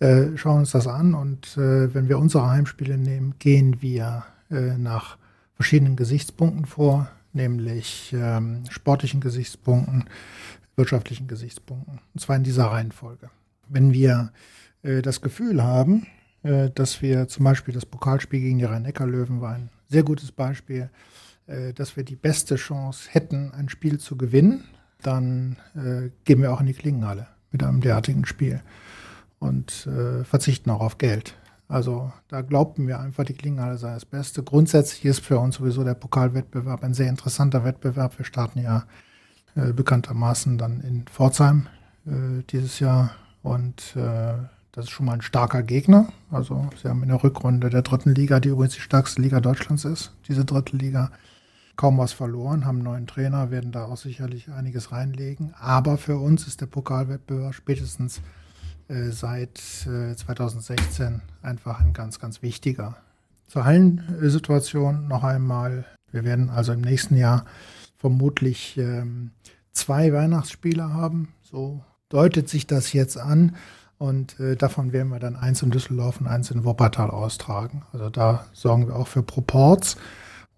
[0.00, 4.78] Äh, schauen uns das an und äh, wenn wir unsere Heimspiele nehmen, gehen wir äh,
[4.78, 5.18] nach
[5.56, 10.04] verschiedenen Gesichtspunkten vor, nämlich ähm, sportlichen Gesichtspunkten,
[10.76, 13.28] wirtschaftlichen Gesichtspunkten, und zwar in dieser Reihenfolge.
[13.68, 14.30] Wenn wir
[14.82, 16.06] äh, das Gefühl haben,
[16.76, 20.88] dass wir zum Beispiel das Pokalspiel gegen die Rhein-Neckar-Löwen war ein sehr gutes Beispiel,
[21.48, 24.64] äh, dass wir die beste Chance hätten, ein Spiel zu gewinnen,
[25.02, 28.60] dann äh, gehen wir auch in die Klingenhalle mit einem derartigen Spiel
[29.38, 31.34] und äh, verzichten auch auf Geld.
[31.68, 34.42] Also da glaubten wir einfach, die Klingenhalle sei das Beste.
[34.42, 38.18] Grundsätzlich ist für uns sowieso der Pokalwettbewerb ein sehr interessanter Wettbewerb.
[38.18, 38.84] Wir starten ja
[39.54, 41.66] äh, bekanntermaßen dann in Pforzheim
[42.06, 43.10] äh, dieses Jahr
[43.42, 44.34] und äh,
[44.72, 46.08] das ist schon mal ein starker Gegner.
[46.30, 49.84] Also sie haben in der Rückrunde der dritten Liga, die übrigens die stärkste Liga Deutschlands
[49.84, 51.10] ist, diese dritte Liga,
[51.78, 55.54] kaum was verloren, haben einen neuen Trainer, werden da auch sicherlich einiges reinlegen.
[55.60, 58.20] Aber für uns ist der Pokalwettbewerb spätestens
[58.88, 62.96] äh, seit äh, 2016 einfach ein ganz, ganz wichtiger.
[63.46, 65.84] Zur Hallensituation noch einmal.
[66.10, 67.44] Wir werden also im nächsten Jahr
[67.96, 69.30] vermutlich ähm,
[69.72, 71.28] zwei Weihnachtsspiele haben.
[71.42, 73.54] So deutet sich das jetzt an.
[73.98, 77.84] Und äh, davon werden wir dann eins in Düsseldorf und eins in Wuppertal austragen.
[77.92, 79.96] Also da sorgen wir auch für Proports.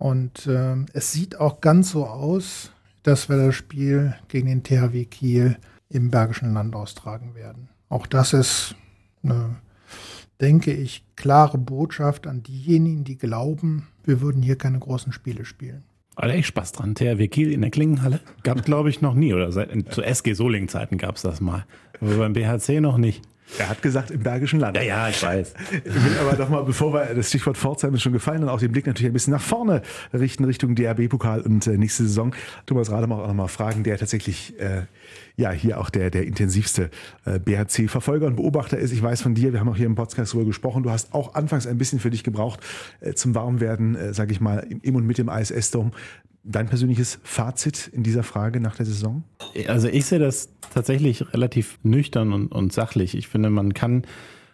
[0.00, 5.04] Und äh, es sieht auch ganz so aus, dass wir das Spiel gegen den THW
[5.04, 5.58] Kiel
[5.90, 7.68] im Bergischen Land austragen werden.
[7.90, 8.74] Auch das ist
[9.22, 9.56] eine,
[10.40, 15.84] denke ich, klare Botschaft an diejenigen, die glauben, wir würden hier keine großen Spiele spielen.
[16.16, 16.94] Alter, echt Spaß dran.
[16.94, 19.34] THW Kiel in der Klingenhalle gab es, glaube ich, noch nie.
[19.34, 21.66] Oder seit, zu SG Solingen-Zeiten gab es das mal.
[22.00, 23.22] Aber beim BHC noch nicht.
[23.58, 24.76] Er hat gesagt, im Bergischen Land.
[24.76, 25.54] Ja, ja, ich weiß.
[25.84, 28.60] Ich will aber doch mal, bevor wir, das Stichwort Pforzheim ist schon gefallen und auch
[28.60, 29.82] den Blick natürlich ein bisschen nach vorne
[30.12, 32.34] richten, Richtung DRB-Pokal und äh, nächste Saison.
[32.66, 34.82] Thomas Rademer auch nochmal fragen, der tatsächlich, äh,
[35.36, 36.90] ja, hier auch der, der intensivste
[37.24, 38.92] äh, BHC-Verfolger und Beobachter ist.
[38.92, 41.34] Ich weiß von dir, wir haben auch hier im Podcast darüber gesprochen, du hast auch
[41.34, 42.60] anfangs ein bisschen für dich gebraucht
[43.00, 45.92] äh, zum Warmwerden, äh, sage ich mal, im und mit dem ISS-Dom.
[46.42, 49.24] Dein persönliches Fazit in dieser Frage nach der Saison?
[49.68, 53.14] Also ich sehe das tatsächlich relativ nüchtern und, und sachlich.
[53.14, 54.04] Ich finde, man kann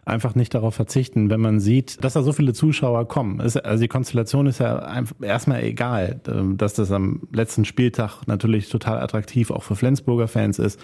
[0.05, 3.41] einfach nicht darauf verzichten, wenn man sieht, dass da so viele Zuschauer kommen.
[3.41, 8.99] also die Konstellation ist ja erstmal egal, ähm, dass das am letzten Spieltag natürlich total
[8.99, 10.81] attraktiv auch für Flensburger Fans ist.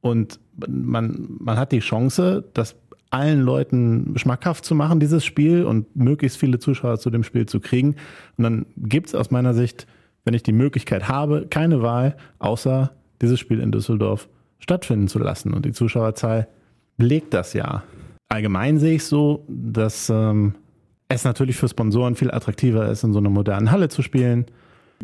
[0.00, 2.76] Und man, man hat die Chance, das
[3.10, 7.60] allen Leuten schmackhaft zu machen, dieses Spiel, und möglichst viele Zuschauer zu dem Spiel zu
[7.60, 7.96] kriegen.
[8.36, 9.86] Und dann gibt es aus meiner Sicht
[10.26, 12.90] wenn ich die Möglichkeit habe, keine Wahl, außer
[13.22, 15.54] dieses Spiel in Düsseldorf stattfinden zu lassen.
[15.54, 16.48] Und die Zuschauerzahl
[16.98, 17.84] belegt das ja.
[18.28, 20.56] Allgemein sehe ich so, dass ähm,
[21.08, 24.46] es natürlich für Sponsoren viel attraktiver ist, in so einer modernen Halle zu spielen.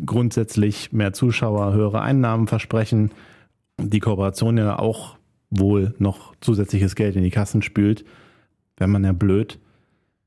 [0.05, 3.11] grundsätzlich mehr Zuschauer, höhere Einnahmen versprechen,
[3.79, 5.17] die Kooperation ja auch
[5.51, 8.03] wohl noch zusätzliches Geld in die Kassen spült,
[8.75, 9.59] wäre man ja blöd,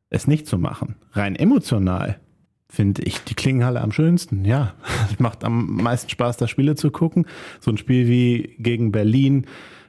[0.08, 0.94] es nicht zu machen.
[1.12, 2.20] Rein emotional
[2.68, 4.44] finde ich die Klingenhalle am schönsten.
[4.44, 4.74] Ja,
[5.12, 7.26] es macht am meisten Spaß, da Spiele zu gucken.
[7.60, 9.46] So ein Spiel wie gegen Berlin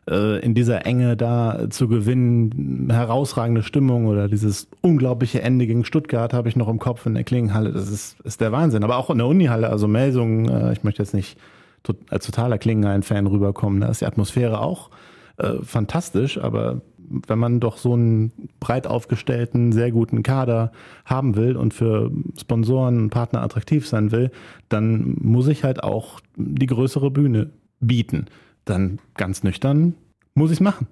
[0.10, 6.34] äh, in dieser Enge da zu gewinnen, herausragende Stimmung oder dieses unglaubliche Ende gegen Stuttgart
[6.34, 7.72] habe ich noch im Kopf in der Klingenhalle.
[7.72, 8.84] Das ist, ist der Wahnsinn.
[8.84, 11.38] Aber auch in der Unihalle, also Melsungen, äh, ich möchte jetzt nicht
[12.10, 14.90] als totaler Klingenhallen-Fan rüberkommen, da ist die Atmosphäre auch
[15.38, 20.72] äh, fantastisch, aber wenn man doch so einen breit aufgestellten, sehr guten Kader
[21.06, 24.32] haben will und für Sponsoren und Partner attraktiv sein will,
[24.70, 28.26] dann muss ich halt auch die größere Bühne bieten.
[28.66, 29.96] Dann ganz nüchtern
[30.34, 30.88] muss ich es machen.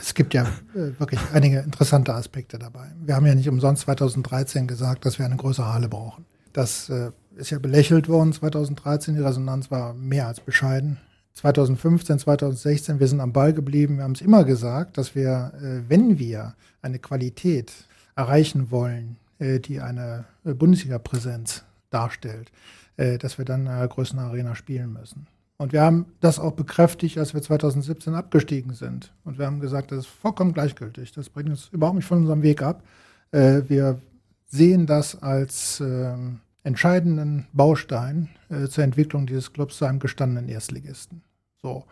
[0.00, 0.42] Es gibt ja
[0.74, 2.92] äh, wirklich einige interessante Aspekte dabei.
[3.00, 6.24] Wir haben ja nicht umsonst 2013 gesagt, dass wir eine größere Halle brauchen.
[6.52, 9.14] Das äh, ist ja belächelt worden 2013.
[9.14, 10.98] Die Resonanz war mehr als bescheiden.
[11.36, 13.98] 2015, 2016, wir sind am Ball geblieben.
[13.98, 17.72] Wir haben es immer gesagt, dass wir, äh, wenn wir eine Qualität
[18.16, 22.50] erreichen wollen, äh, die eine äh, Bundesliga-Präsenz darstellt,
[22.96, 25.26] dass wir dann in einer größeren Arena spielen müssen.
[25.58, 29.12] Und wir haben das auch bekräftigt, als wir 2017 abgestiegen sind.
[29.22, 31.12] Und wir haben gesagt, das ist vollkommen gleichgültig.
[31.12, 32.82] Das bringt uns überhaupt nicht von unserem Weg ab.
[33.30, 34.00] Wir
[34.46, 38.30] sehen das als ähm, entscheidenden Baustein
[38.70, 41.20] zur Entwicklung dieses Clubs zu einem gestandenen Erstligisten.
[41.66, 41.84] So.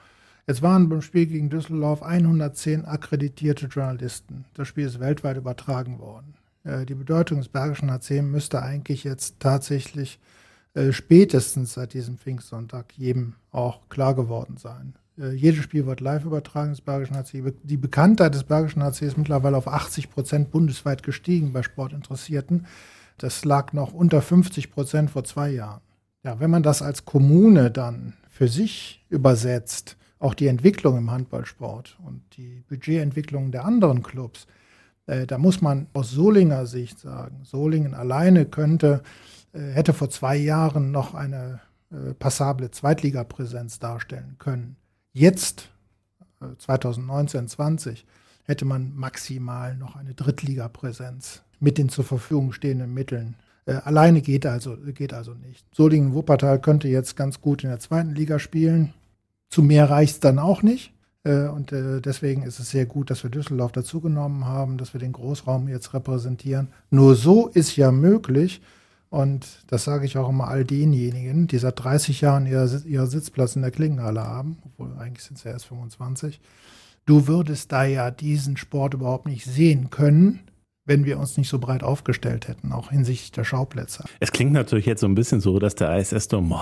[0.46, 4.44] Jetzt waren beim Spiel gegen Düsseldorf 110 akkreditierte Journalisten.
[4.54, 6.34] Das Spiel ist weltweit übertragen worden.
[6.62, 10.20] Äh, die Bedeutung des Bergischen HC müsste eigentlich jetzt tatsächlich
[10.74, 14.94] äh, spätestens seit diesem Pfingstsonntag jedem auch klar geworden sein.
[15.18, 17.52] Äh, jedes Spiel wird live übertragen des Bergischen HC.
[17.64, 22.66] Die Bekanntheit des Bergischen HC ist mittlerweile auf 80 Prozent bundesweit gestiegen bei Sportinteressierten.
[23.18, 25.80] Das lag noch unter 50 Prozent vor zwei Jahren.
[26.22, 31.96] Ja, wenn man das als Kommune dann für sich übersetzt, auch die Entwicklung im Handballsport
[32.04, 34.48] und die Budgetentwicklung der anderen Clubs,
[35.06, 39.04] äh, da muss man aus Solinger Sicht sagen, Solingen alleine könnte,
[39.52, 41.60] äh, hätte vor zwei Jahren noch eine
[41.92, 44.76] äh, passable Zweitligapräsenz darstellen können.
[45.12, 45.70] Jetzt,
[46.58, 48.04] 2019, 20,
[48.42, 53.36] hätte man maximal noch eine Drittligapräsenz mit den zur Verfügung stehenden Mitteln
[53.66, 55.64] äh, alleine geht also, geht also nicht.
[55.74, 58.94] Solingen-Wuppertal könnte jetzt ganz gut in der zweiten Liga spielen.
[59.48, 60.92] Zu mehr reicht es dann auch nicht.
[61.24, 65.00] Äh, und äh, deswegen ist es sehr gut, dass wir Düsseldorf dazugenommen haben, dass wir
[65.00, 66.68] den Großraum jetzt repräsentieren.
[66.90, 68.60] Nur so ist ja möglich,
[69.14, 73.54] und das sage ich auch immer all denjenigen, die seit 30 Jahren ihren ihr Sitzplatz
[73.54, 76.40] in der Klingenhalle haben, obwohl eigentlich sind es ja erst 25.
[77.06, 80.40] Du würdest da ja diesen Sport überhaupt nicht sehen können,
[80.86, 84.04] wenn wir uns nicht so breit aufgestellt hätten, auch hinsichtlich der Schauplätze.
[84.20, 86.54] Es klingt natürlich jetzt so ein bisschen so, dass der ISS-Dom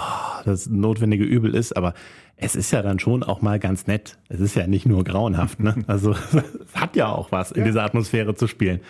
[0.45, 1.95] das notwendige Übel ist, aber
[2.37, 4.19] es ist ja dann schon auch mal ganz nett.
[4.29, 5.61] Es ist ja nicht nur grauenhaft.
[5.61, 5.75] Ne?
[5.87, 7.67] Also es hat ja auch was, in ja.
[7.67, 8.81] dieser Atmosphäre zu spielen.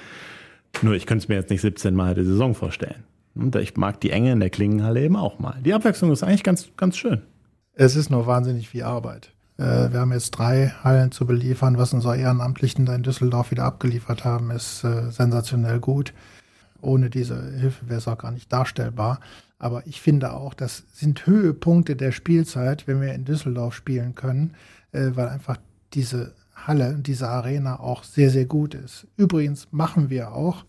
[0.83, 3.05] Nur ich könnte es mir jetzt nicht 17 Mal die Saison vorstellen.
[3.35, 5.59] Und ich mag die Enge in der Klingenhalle eben auch mal.
[5.65, 7.23] Die Abwechslung ist eigentlich ganz, ganz schön.
[7.75, 9.33] Es ist nur wahnsinnig viel Arbeit.
[9.63, 11.79] Äh, wir haben jetzt drei Hallen zu beliefern.
[11.79, 16.13] Was unsere Ehrenamtlichen da in Düsseldorf wieder abgeliefert haben, ist äh, sensationell gut.
[16.81, 19.21] Ohne diese Hilfe wäre es auch gar nicht darstellbar.
[19.61, 24.55] Aber ich finde auch, das sind Höhepunkte der Spielzeit, wenn wir in Düsseldorf spielen können,
[24.91, 25.59] äh, weil einfach
[25.95, 29.07] diese Halle, diese Arena auch sehr, sehr gut ist.
[29.17, 30.65] Übrigens machen wir auch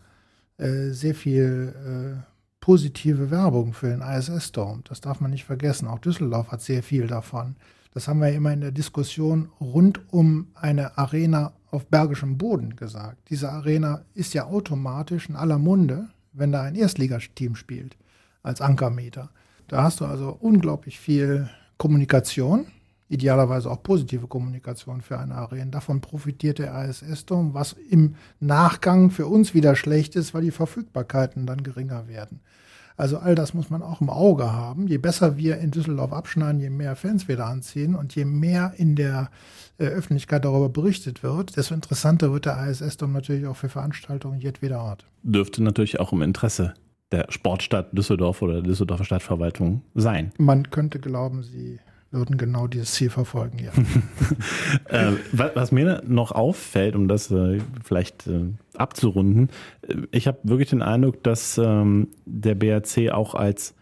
[0.58, 2.24] sehr viel
[2.62, 4.84] positive Werbung für den ISS-Dome.
[4.88, 5.88] Das darf man nicht vergessen.
[5.88, 7.56] Auch Düsseldorf hat sehr viel davon.
[7.94, 13.30] Das haben wir immer in der Diskussion rund um eine Arena auf bergischem Boden gesagt.
[13.30, 17.96] Diese Arena ist ja automatisch in aller Munde, wenn da ein Erstligateam spielt,
[18.42, 19.30] als Ankermeter.
[19.68, 22.66] Da hast du also unglaublich viel Kommunikation,
[23.10, 25.72] idealerweise auch positive Kommunikation für eine Arena.
[25.72, 31.46] Davon profitiert der ISS-Dom, was im Nachgang für uns wieder schlecht ist, weil die Verfügbarkeiten
[31.46, 32.40] dann geringer werden.
[32.98, 34.88] Also all das muss man auch im Auge haben.
[34.88, 38.74] Je besser wir in Düsseldorf abschneiden, je mehr Fans wir da anziehen und je mehr
[38.78, 39.30] in der
[39.78, 44.40] äh, Öffentlichkeit darüber berichtet wird, desto interessanter wird der ISS dann natürlich auch für Veranstaltungen
[44.40, 45.06] jedweder Art.
[45.24, 46.74] Dürfte natürlich auch im Interesse
[47.12, 50.32] der Sportstadt Düsseldorf oder der Düsseldorfer Stadtverwaltung sein.
[50.38, 51.80] Man könnte glauben, sie
[52.14, 53.72] würden genau dieses Ziel verfolgen, ja.
[54.90, 58.46] äh, was mir noch auffällt, um das äh, vielleicht äh,
[58.76, 59.50] abzurunden,
[60.12, 63.76] ich habe wirklich den Eindruck, dass ähm, der BRC auch als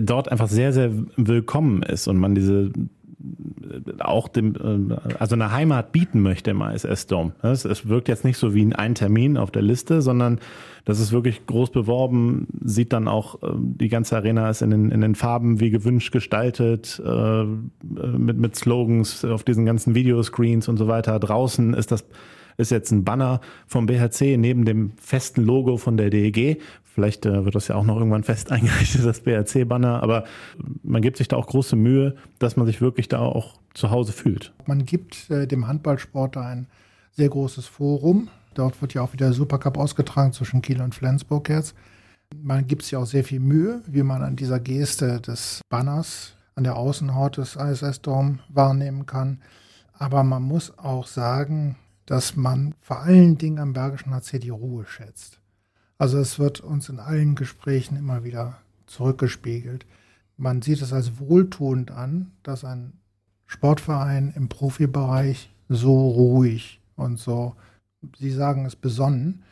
[0.00, 2.72] dort einfach sehr, sehr willkommen ist und man diese
[4.00, 4.54] auch dem,
[4.90, 7.32] äh, also eine Heimat bieten möchte im ISS Dome.
[7.42, 10.40] Es, es wirkt jetzt nicht so wie ein Termin auf der Liste, sondern
[10.84, 14.90] das ist wirklich groß beworben, sieht dann auch, äh, die ganze Arena ist in den,
[14.90, 17.44] in den Farben wie gewünscht gestaltet, äh,
[17.82, 21.18] mit, mit Slogans auf diesen ganzen Videoscreens und so weiter.
[21.18, 22.04] Draußen ist das
[22.58, 26.60] ist jetzt ein Banner vom BHC neben dem festen Logo von der DEG.
[26.94, 30.24] Vielleicht äh, wird das ja auch noch irgendwann fest eingerichtet, das BRC-Banner, aber
[30.82, 34.12] man gibt sich da auch große Mühe, dass man sich wirklich da auch zu Hause
[34.12, 34.52] fühlt.
[34.66, 36.66] Man gibt äh, dem Handballsport ein
[37.12, 38.28] sehr großes Forum.
[38.54, 41.74] Dort wird ja auch wieder der Supercup ausgetragen zwischen Kiel und Flensburg jetzt.
[42.34, 46.64] Man gibt sich auch sehr viel Mühe, wie man an dieser Geste des Banners an
[46.64, 49.40] der Außenhaut des ISS Dome wahrnehmen kann.
[49.94, 51.76] Aber man muss auch sagen,
[52.06, 55.41] dass man vor allen Dingen am Bergischen HC die Ruhe schätzt.
[56.02, 59.86] Also es wird uns in allen Gesprächen immer wieder zurückgespiegelt.
[60.36, 62.94] Man sieht es als wohltuend an, dass ein
[63.46, 67.54] Sportverein im Profibereich so ruhig und so,
[68.18, 69.44] Sie sagen es besonnen,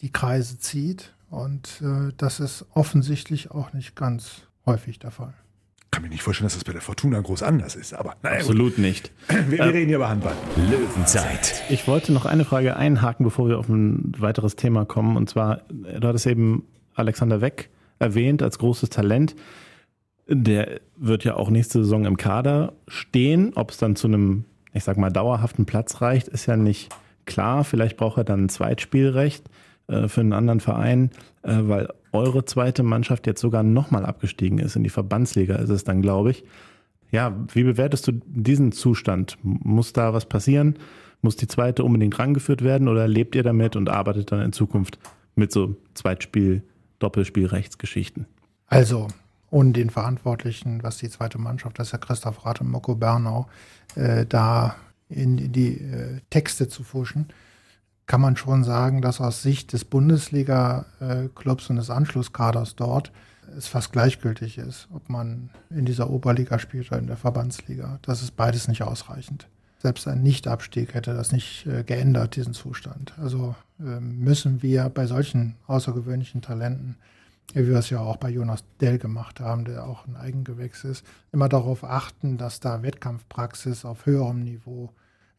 [0.00, 1.14] die Kreise zieht.
[1.30, 5.34] Und äh, das ist offensichtlich auch nicht ganz häufig der Fall
[5.92, 7.92] kann mir nicht vorstellen, dass das bei der Fortuna groß anders ist.
[7.92, 8.78] Aber naja, Absolut gut.
[8.78, 9.12] nicht.
[9.28, 10.34] Wir, wir äh, reden hier über Handball.
[10.56, 11.62] Löwenzeit.
[11.68, 15.16] Ich wollte noch eine Frage einhaken, bevor wir auf ein weiteres Thema kommen.
[15.16, 19.36] Und zwar, du hattest eben Alexander Weck erwähnt als großes Talent.
[20.26, 23.52] Der wird ja auch nächste Saison im Kader stehen.
[23.54, 26.88] Ob es dann zu einem, ich sag mal, dauerhaften Platz reicht, ist ja nicht
[27.26, 27.64] klar.
[27.64, 29.44] Vielleicht braucht er dann ein Zweitspielrecht
[29.92, 31.10] äh, für einen anderen Verein,
[31.42, 34.76] äh, weil eure zweite Mannschaft jetzt sogar nochmal abgestiegen ist.
[34.76, 36.44] In die Verbandsliga ist es dann, glaube ich.
[37.10, 39.36] Ja, wie bewertest du diesen Zustand?
[39.42, 40.78] Muss da was passieren?
[41.20, 44.98] Muss die zweite unbedingt rangeführt werden oder lebt ihr damit und arbeitet dann in Zukunft
[45.34, 46.62] mit so Zweitspiel,
[46.98, 48.26] Doppelspielrechtsgeschichten?
[48.66, 49.08] Also,
[49.50, 53.46] und den Verantwortlichen, was die zweite Mannschaft, das ist ja Christoph Rath und Moko Bernau,
[53.94, 54.76] äh, da
[55.10, 57.28] in, in die äh, Texte zu fuschen
[58.06, 63.12] kann man schon sagen, dass aus Sicht des Bundesliga-Clubs und des Anschlusskaders dort
[63.56, 67.98] es fast gleichgültig ist, ob man in dieser Oberliga spielt oder in der Verbandsliga.
[68.02, 69.48] Das ist beides nicht ausreichend.
[69.78, 73.14] Selbst ein Nichtabstieg hätte das nicht äh, geändert, diesen Zustand.
[73.18, 76.96] Also äh, müssen wir bei solchen außergewöhnlichen Talenten,
[77.52, 81.04] wie wir es ja auch bei Jonas Dell gemacht haben, der auch ein Eigengewächs ist,
[81.32, 84.90] immer darauf achten, dass da Wettkampfpraxis auf höherem Niveau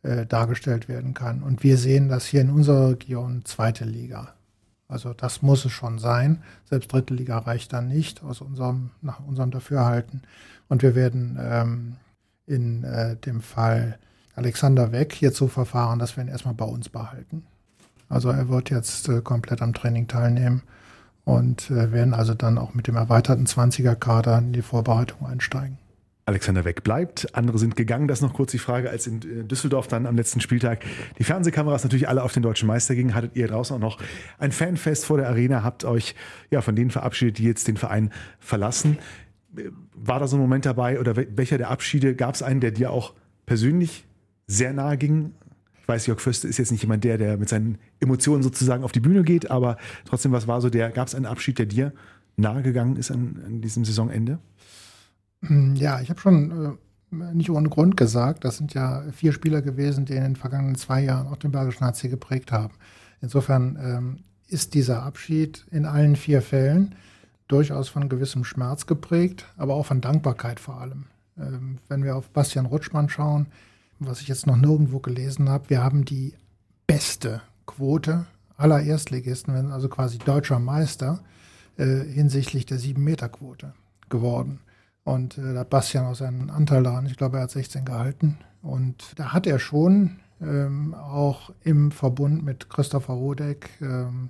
[0.04, 1.44] äh, dargestellt werden kann.
[1.44, 4.34] Und wir sehen das hier in unserer Region zweite Liga.
[4.88, 6.44] Also das muss es schon sein.
[6.66, 10.22] Selbst dritte Liga reicht dann nicht aus unserem, nach unserem Dafürhalten.
[10.70, 11.96] Und wir werden ähm,
[12.46, 13.98] in äh, dem Fall
[14.36, 17.46] Alexander Weg jetzt so verfahren, dass wir ihn erstmal bei uns behalten.
[18.10, 20.64] Also er wird jetzt äh, komplett am Training teilnehmen
[21.26, 25.78] und äh, werden also dann auch mit dem erweiterten 20er-Kader in die Vorbereitung einsteigen.
[26.26, 27.36] Alexander Weg bleibt.
[27.36, 28.08] Andere sind gegangen.
[28.08, 30.84] Das noch kurz die Frage, als in äh, Düsseldorf dann am letzten Spieltag
[31.18, 33.14] die Fernsehkameras natürlich alle auf den deutschen Meister gingen.
[33.14, 34.00] Hattet ihr draußen auch noch
[34.40, 35.64] ein Fanfest vor der Arena?
[35.64, 36.16] Habt euch
[36.50, 39.00] ja von denen verabschiedet, die jetzt den Verein verlassen?
[39.58, 42.72] Äh, war da so ein Moment dabei oder welcher der Abschiede gab es einen, der
[42.72, 43.14] dir auch
[43.46, 44.06] persönlich
[44.48, 45.34] sehr nahe ging?
[45.82, 48.94] Ich weiß, Jörg Föste ist jetzt nicht jemand der, der mit seinen Emotionen sozusagen auf
[48.94, 51.92] die Bühne geht, aber trotzdem, was war so der, gab es einen Abschied, der dir
[52.38, 54.40] nahe gegangen ist an, an diesem Saisonende?
[55.48, 56.78] Hm, ja, ich habe schon
[57.12, 60.76] äh, nicht ohne Grund gesagt, das sind ja vier Spieler gewesen, die in den vergangenen
[60.76, 62.74] zwei Jahren auch den Bergischen HC geprägt haben.
[63.22, 66.96] Insofern ähm, ist dieser Abschied in allen vier Fällen
[67.48, 71.06] durchaus von gewissem Schmerz geprägt, aber auch von Dankbarkeit vor allem.
[71.38, 73.48] Ähm, wenn wir auf Bastian Rutschmann schauen,
[74.00, 76.34] was ich jetzt noch nirgendwo gelesen habe, wir haben die
[76.88, 78.26] beste Quote
[78.58, 81.20] aller Erstligisten, also quasi deutscher Meister,
[81.78, 83.74] äh, hinsichtlich der 7-Meter-Quote
[84.10, 84.60] geworden.
[85.04, 87.06] Und äh, da hat Bastian auch seinen Anteil daran.
[87.06, 88.38] Ich glaube, er hat 16 gehalten.
[88.62, 94.30] Und da hat er schon ähm, auch im Verbund mit Christopher Rodeck ähm,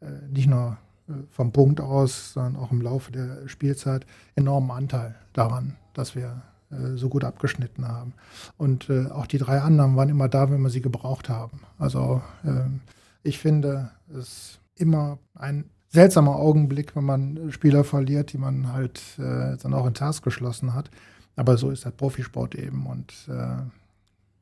[0.00, 5.14] äh, nicht nur äh, vom Punkt aus, sondern auch im Laufe der Spielzeit enormen Anteil
[5.32, 8.14] daran, dass wir äh, so gut abgeschnitten haben.
[8.56, 11.60] Und äh, auch die drei anderen waren immer da, wenn wir sie gebraucht haben.
[11.78, 12.80] Also ähm,
[13.22, 19.56] ich finde es immer ein seltsamer Augenblick, wenn man Spieler verliert, die man halt äh,
[19.56, 20.90] dann auch in Task geschlossen hat.
[21.36, 23.62] Aber so ist der Profisport eben und äh,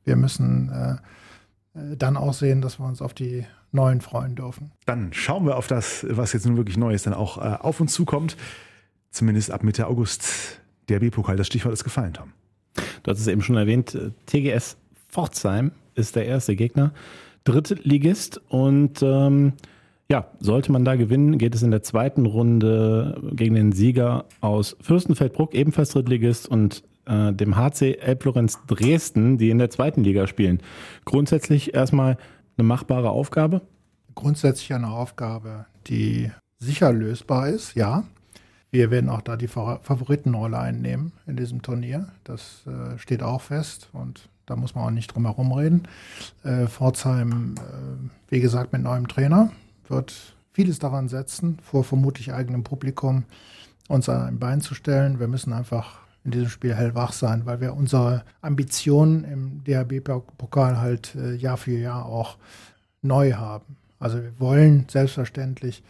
[0.03, 0.93] wir müssen äh,
[1.79, 4.71] äh, dann auch sehen, dass wir uns auf die neuen freuen dürfen.
[4.85, 7.93] Dann schauen wir auf das, was jetzt nun wirklich Neues dann auch äh, auf uns
[7.93, 8.35] zukommt.
[9.11, 11.37] Zumindest ab Mitte August der B-Pokal.
[11.37, 12.33] Das Stichwort ist gefallen, Tom.
[13.03, 13.97] Du hast es eben schon erwähnt.
[14.25, 14.75] TGS
[15.07, 16.93] Pforzheim ist der erste Gegner.
[17.43, 19.53] Drittligist und ähm,
[20.09, 24.75] ja, sollte man da gewinnen, geht es in der zweiten Runde gegen den Sieger aus
[24.81, 26.47] Fürstenfeldbruck, ebenfalls Drittligist.
[26.47, 30.61] Und äh, dem HC Elblorenz Dresden, die in der zweiten Liga spielen.
[31.05, 32.17] Grundsätzlich erstmal
[32.57, 33.61] eine machbare Aufgabe?
[34.15, 38.03] Grundsätzlich eine Aufgabe, die sicher lösbar ist, ja.
[38.71, 42.07] Wir werden auch da die Favoritenrolle einnehmen in diesem Turnier.
[42.23, 45.83] Das äh, steht auch fest und da muss man auch nicht drum herum reden.
[46.43, 49.51] Äh, Pforzheim, äh, wie gesagt, mit neuem Trainer
[49.89, 53.25] wird vieles daran setzen, vor vermutlich eigenem Publikum
[53.87, 55.19] uns an ein Bein zu stellen.
[55.19, 61.15] Wir müssen einfach in diesem Spiel hellwach sein, weil wir unsere Ambitionen im DHB-Pokal halt
[61.15, 62.37] äh, Jahr für Jahr auch
[63.01, 63.75] neu haben.
[63.99, 65.83] Also wir wollen selbstverständlich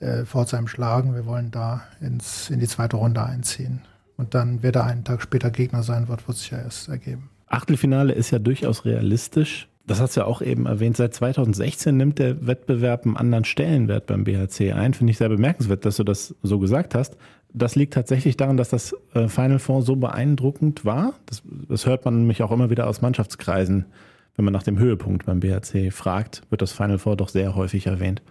[0.00, 3.82] äh, Pforzheim schlagen, wir wollen da ins, in die zweite Runde einziehen.
[4.16, 7.30] Und dann, wer da einen Tag später Gegner sein wird, wird sich ja erst ergeben.
[7.46, 9.69] Achtelfinale ist ja durchaus realistisch.
[9.90, 10.96] Das hast du ja auch eben erwähnt.
[10.96, 14.94] Seit 2016 nimmt der Wettbewerb einen anderen Stellenwert beim BHC ein.
[14.94, 17.16] Finde ich sehr bemerkenswert, dass du das so gesagt hast.
[17.52, 21.14] Das liegt tatsächlich daran, dass das äh, Final Four so beeindruckend war.
[21.26, 23.86] Das, das hört man nämlich auch immer wieder aus Mannschaftskreisen.
[24.36, 27.88] Wenn man nach dem Höhepunkt beim BHC fragt, wird das Final Four doch sehr häufig
[27.88, 28.22] erwähnt.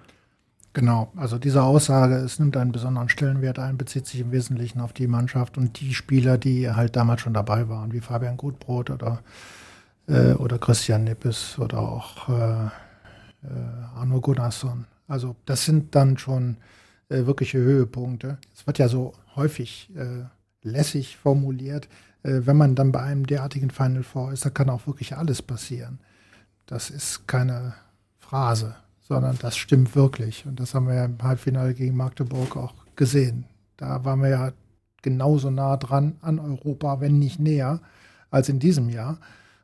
[0.71, 4.93] Genau, also diese Aussage, es nimmt einen besonderen Stellenwert ein, bezieht sich im Wesentlichen auf
[4.93, 9.19] die Mannschaft und die Spieler, die halt damals schon dabei waren, wie Fabian Gutbrot oder,
[10.09, 12.69] äh, oder Christian Nippes oder auch äh, äh,
[13.95, 14.85] Arno Gunnarsson.
[15.07, 16.57] Also das sind dann schon
[17.11, 18.37] wirkliche Höhepunkte.
[18.53, 19.89] Es wird ja so häufig
[20.61, 21.89] lässig formuliert,
[22.21, 25.97] wenn man dann bei einem derartigen Final Four ist, da kann auch wirklich alles passieren.
[26.67, 27.73] Das ist keine
[28.19, 30.45] Phrase, sondern das stimmt wirklich.
[30.45, 33.45] Und das haben wir ja im Halbfinale gegen Magdeburg auch gesehen.
[33.77, 34.51] Da waren wir ja
[35.01, 37.79] genauso nah dran an Europa, wenn nicht näher,
[38.29, 39.17] als in diesem Jahr.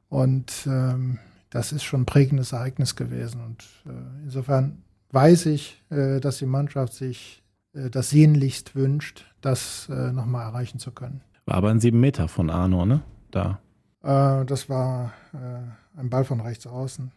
[0.09, 3.41] Und ähm, das ist schon ein prägendes Ereignis gewesen.
[3.41, 7.43] Und äh, insofern weiß ich, äh, dass die Mannschaft sich
[7.73, 11.21] äh, das sehnlichst wünscht, das äh, nochmal erreichen zu können.
[11.45, 13.01] War aber ein sieben Meter von Arno, ne?
[13.31, 13.59] Da.
[14.03, 17.11] Äh, das war äh, ein Ball von rechts außen,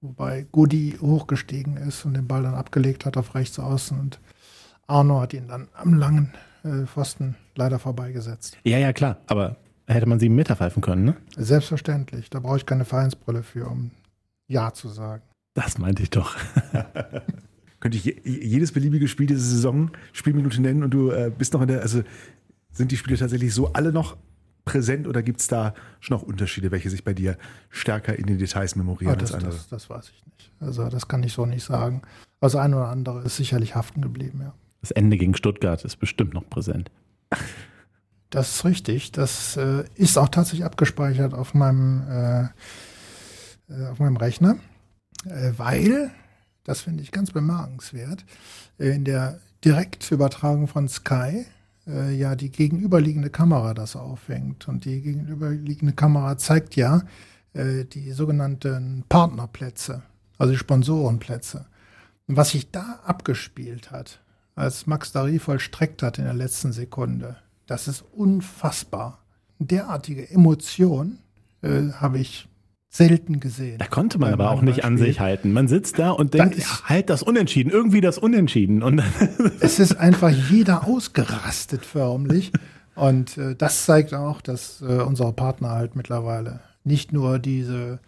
[0.00, 4.20] wobei Gudi hochgestiegen ist und den Ball dann abgelegt hat auf rechts außen und
[4.86, 6.32] Arno hat ihn dann am langen
[6.86, 8.56] Pfosten leider vorbeigesetzt.
[8.64, 9.56] Ja, ja, klar, aber
[9.94, 11.16] hätte man sieben Meter pfeifen können, ne?
[11.36, 12.30] Selbstverständlich.
[12.30, 13.90] Da brauche ich keine Vereinsbrille für, um
[14.46, 15.22] Ja zu sagen.
[15.54, 16.36] Das meinte ich doch.
[17.80, 21.68] Könnte ich jedes beliebige Spiel dieser Saison Spielminute nennen und du äh, bist noch in
[21.68, 22.02] der, also
[22.70, 24.16] sind die Spiele tatsächlich so alle noch
[24.64, 27.38] präsent oder gibt es da schon auch Unterschiede, welche sich bei dir
[27.70, 29.58] stärker in den Details memorieren oh, das, als andere?
[29.58, 30.52] Das, das, weiß ich nicht.
[30.60, 32.02] Also das kann ich so nicht sagen.
[32.40, 34.54] Also ein oder andere ist sicherlich haften geblieben, ja.
[34.80, 36.90] Das Ende gegen Stuttgart ist bestimmt noch präsent.
[38.30, 39.12] Das ist richtig.
[39.12, 42.42] Das äh, ist auch tatsächlich abgespeichert auf meinem, äh,
[43.72, 44.58] äh auf meinem Rechner
[45.26, 46.10] äh, weil,
[46.64, 48.24] das finde ich ganz bemerkenswert,
[48.78, 51.46] äh, in der Direktübertragung von Sky
[51.86, 54.68] äh, ja die gegenüberliegende Kamera das auffängt.
[54.68, 57.02] Und die gegenüberliegende Kamera zeigt ja
[57.54, 60.02] die sogenannten Partnerplätze,
[60.36, 61.66] also die Sponsorenplätze.
[62.28, 64.20] Und was sich da abgespielt hat,
[64.54, 67.36] als Max Dari vollstreckt hat in der letzten Sekunde,
[67.68, 69.22] das ist unfassbar.
[69.60, 71.18] Derartige Emotion
[71.62, 72.48] äh, habe ich
[72.90, 73.78] selten gesehen.
[73.78, 75.52] Da konnte man aber auch nicht an sich halten.
[75.52, 78.82] Man sitzt da und denkt, ja, halt das Unentschieden, irgendwie das Unentschieden.
[78.82, 79.02] Und
[79.60, 82.50] es ist einfach jeder ausgerastet förmlich.
[82.94, 88.00] Und äh, das zeigt auch, dass äh, unsere Partner halt mittlerweile nicht nur diese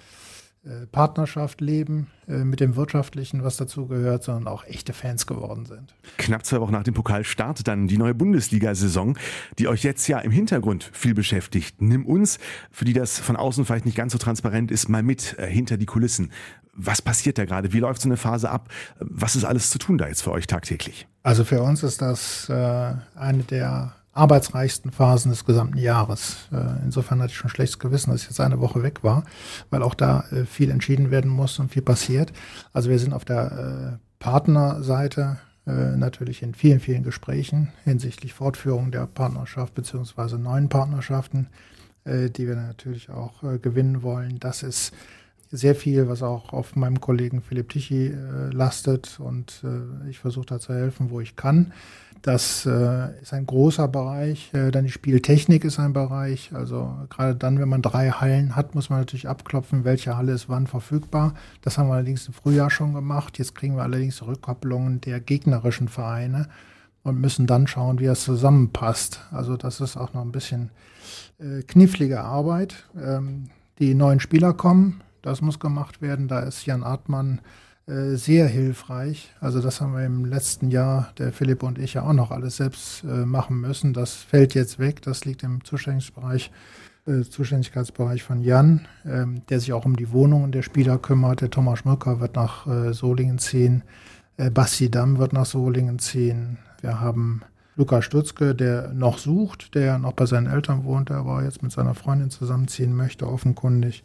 [0.93, 5.95] Partnerschaft leben, äh, mit dem Wirtschaftlichen, was dazu gehört, sondern auch echte Fans geworden sind.
[6.19, 9.17] Knapp zwei Wochen nach dem Pokal startet dann die neue Bundesliga-Saison,
[9.59, 11.81] die euch jetzt ja im Hintergrund viel beschäftigt.
[11.81, 12.39] Nimm uns,
[12.71, 15.79] für die das von außen vielleicht nicht ganz so transparent ist, mal mit äh, hinter
[15.79, 16.31] die Kulissen.
[16.75, 17.73] Was passiert da gerade?
[17.73, 18.69] Wie läuft so eine Phase ab?
[18.99, 21.09] Was ist alles zu tun da jetzt für euch tagtäglich?
[21.23, 26.49] Also für uns ist das äh, eine der arbeitsreichsten Phasen des gesamten Jahres.
[26.53, 29.25] Äh, insofern hatte ich schon schlechtes Gewissen, dass ich jetzt eine Woche weg war,
[29.71, 32.33] weil auch da äh, viel entschieden werden muss und viel passiert.
[32.73, 39.07] Also wir sind auf der äh, Partnerseite natürlich in vielen, vielen Gesprächen hinsichtlich Fortführung der
[39.07, 41.49] Partnerschaft beziehungsweise neuen Partnerschaften,
[42.05, 44.41] die wir natürlich auch gewinnen wollen.
[44.41, 44.93] Das ist
[45.53, 48.13] sehr viel, was auch auf meinem Kollegen Philipp Tichy
[48.51, 49.63] lastet und
[50.09, 51.73] ich versuche da zu helfen, wo ich kann.
[52.23, 54.53] Das äh, ist ein großer Bereich.
[54.53, 56.51] Äh, dann die Spieltechnik ist ein Bereich.
[56.53, 60.49] Also gerade dann, wenn man drei Hallen hat, muss man natürlich abklopfen, welche Halle ist
[60.49, 61.35] wann verfügbar.
[61.63, 63.39] Das haben wir allerdings im Frühjahr schon gemacht.
[63.39, 66.49] Jetzt kriegen wir allerdings Rückkopplungen der gegnerischen Vereine
[67.03, 69.21] und müssen dann schauen, wie das zusammenpasst.
[69.31, 70.71] Also das ist auch noch ein bisschen
[71.39, 72.85] äh, knifflige Arbeit.
[73.01, 73.49] Ähm,
[73.79, 76.29] die neuen Spieler kommen, das muss gemacht werden.
[76.29, 77.41] Da ist Jan Artmann
[77.91, 79.35] äh, sehr hilfreich.
[79.41, 82.57] Also das haben wir im letzten Jahr, der Philipp und ich ja auch noch alles
[82.57, 83.93] selbst äh, machen müssen.
[83.93, 85.03] Das fällt jetzt weg.
[85.03, 86.53] Das liegt im Zuständigkeitsbereich,
[87.07, 91.41] äh, Zuständigkeitsbereich von Jan, ähm, der sich auch um die Wohnungen der Spieler kümmert.
[91.41, 93.83] Der Thomas Schmöcker wird nach äh, Solingen ziehen.
[94.37, 96.59] Äh, Basti Damm wird nach Solingen ziehen.
[96.83, 97.43] Wir haben
[97.75, 101.73] Lukas Stutzke, der noch sucht, der noch bei seinen Eltern wohnt, der aber jetzt mit
[101.73, 104.05] seiner Freundin zusammenziehen möchte, offenkundig.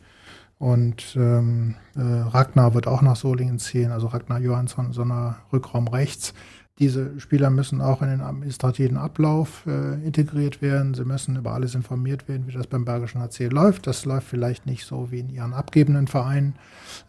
[0.57, 5.87] Und ähm, äh, Ragnar wird auch nach Solingen ziehen, also Ragnar Johansson, so einer Rückraum
[5.87, 6.33] rechts.
[6.79, 10.93] Diese Spieler müssen auch in den administrativen Ablauf äh, integriert werden.
[10.93, 13.87] Sie müssen über alles informiert werden, wie das beim Bergischen HC läuft.
[13.87, 16.55] Das läuft vielleicht nicht so wie in ihren abgebenden Vereinen.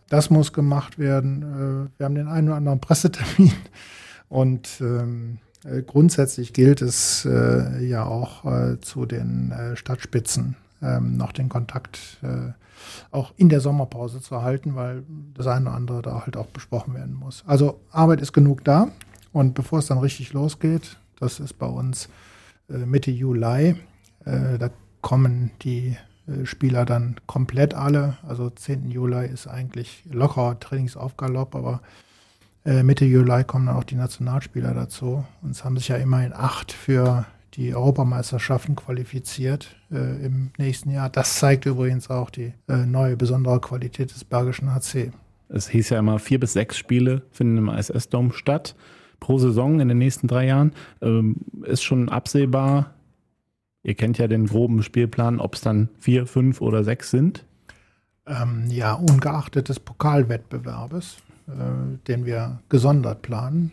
[0.08, 1.42] Das muss gemacht werden.
[1.42, 3.52] Äh, wir haben den einen oder anderen Pressetermin
[4.28, 11.16] und ähm, äh, grundsätzlich gilt es äh, ja auch äh, zu den äh, Stadtspitzen ähm,
[11.16, 12.52] noch den Kontakt äh,
[13.10, 16.94] auch in der Sommerpause zu halten, weil das eine oder andere da halt auch besprochen
[16.94, 17.44] werden muss.
[17.46, 18.88] Also Arbeit ist genug da
[19.32, 22.08] und bevor es dann richtig losgeht, das ist bei uns
[22.68, 23.76] äh, Mitte Juli,
[24.24, 24.70] äh, da
[25.00, 28.18] kommen die äh, Spieler dann komplett alle.
[28.26, 28.90] Also 10.
[28.90, 31.80] Juli ist eigentlich lockerer Trainingsaufgalopp, aber
[32.64, 35.24] äh, Mitte Juli kommen dann auch die Nationalspieler dazu.
[35.42, 37.24] Und es haben sich ja immerhin acht für
[37.56, 41.08] die Europameisterschaften qualifiziert äh, im nächsten Jahr.
[41.08, 45.12] Das zeigt übrigens auch die äh, neue besondere Qualität des Bergischen HC.
[45.48, 48.74] Es hieß ja immer, vier bis sechs Spiele finden im ISS-Dom statt
[49.20, 50.72] pro Saison in den nächsten drei Jahren.
[51.00, 52.94] Ähm, ist schon absehbar,
[53.82, 57.44] ihr kennt ja den groben Spielplan, ob es dann vier, fünf oder sechs sind?
[58.26, 61.52] Ähm, ja, ungeachtet des Pokalwettbewerbes, äh,
[62.06, 63.70] den wir gesondert planen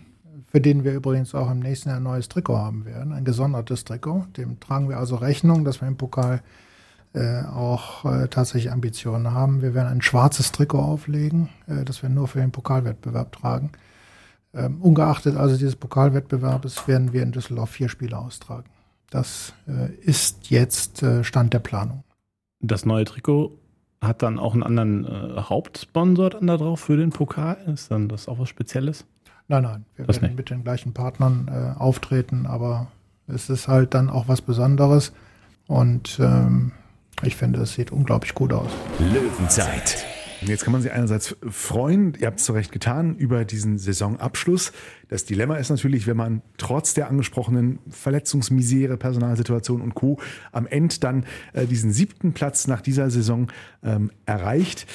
[0.53, 3.85] für den wir übrigens auch im nächsten Jahr ein neues Trikot haben werden, ein gesondertes
[3.85, 4.27] Trikot.
[4.37, 6.43] Dem tragen wir also Rechnung, dass wir im Pokal
[7.13, 9.63] äh, auch äh, tatsächlich Ambitionen haben.
[9.63, 13.71] Wir werden ein schwarzes Trikot auflegen, äh, das wir nur für den Pokalwettbewerb tragen.
[14.53, 18.69] Ähm, ungeachtet also dieses Pokalwettbewerbes werden wir in Düsseldorf vier Spiele austragen.
[19.09, 22.03] Das äh, ist jetzt äh, Stand der Planung.
[22.59, 23.57] Das neue Trikot
[24.01, 27.57] hat dann auch einen anderen äh, Hauptsponsor dann da drauf für den Pokal?
[27.73, 29.05] Ist dann das auch was Spezielles?
[29.47, 30.37] Nein, nein, wir das werden nicht.
[30.37, 32.87] mit den gleichen Partnern äh, auftreten, aber
[33.27, 35.13] es ist halt dann auch was Besonderes
[35.67, 36.71] und ähm,
[37.21, 38.71] ich finde, es sieht unglaublich gut aus.
[38.99, 40.05] Löwenzeit.
[40.41, 44.73] Jetzt kann man sich einerseits freuen, ihr habt es zu Recht getan, über diesen Saisonabschluss.
[45.07, 50.19] Das Dilemma ist natürlich, wenn man trotz der angesprochenen Verletzungsmisere, Personalsituation und Co.
[50.51, 53.47] am Ende dann äh, diesen siebten Platz nach dieser Saison
[53.83, 54.85] ähm, erreicht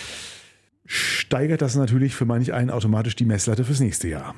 [0.89, 4.35] steigert das natürlich für manch einen automatisch die Messlatte fürs nächste Jahr.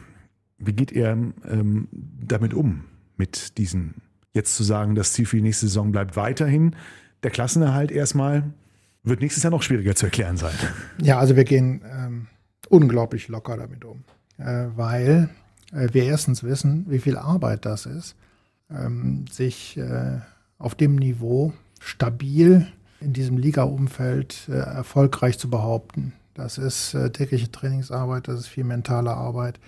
[0.58, 2.84] Wie geht er ähm, damit um,
[3.16, 4.02] mit diesen,
[4.34, 6.74] jetzt zu sagen, das Ziel für die nächste Saison bleibt weiterhin
[7.22, 8.52] der Klassenerhalt erstmal,
[9.04, 10.54] wird nächstes Jahr noch schwieriger zu erklären sein.
[11.00, 12.26] Ja, also wir gehen ähm,
[12.68, 14.04] unglaublich locker damit um,
[14.38, 15.30] äh, weil
[15.72, 18.16] äh, wir erstens wissen, wie viel Arbeit das ist,
[18.70, 20.18] ähm, sich äh,
[20.58, 22.66] auf dem Niveau stabil
[23.00, 26.12] in diesem Liga-Umfeld äh, erfolgreich zu behaupten.
[26.40, 29.60] Das ist äh, tägliche Trainingsarbeit, das ist viel mentale Arbeit.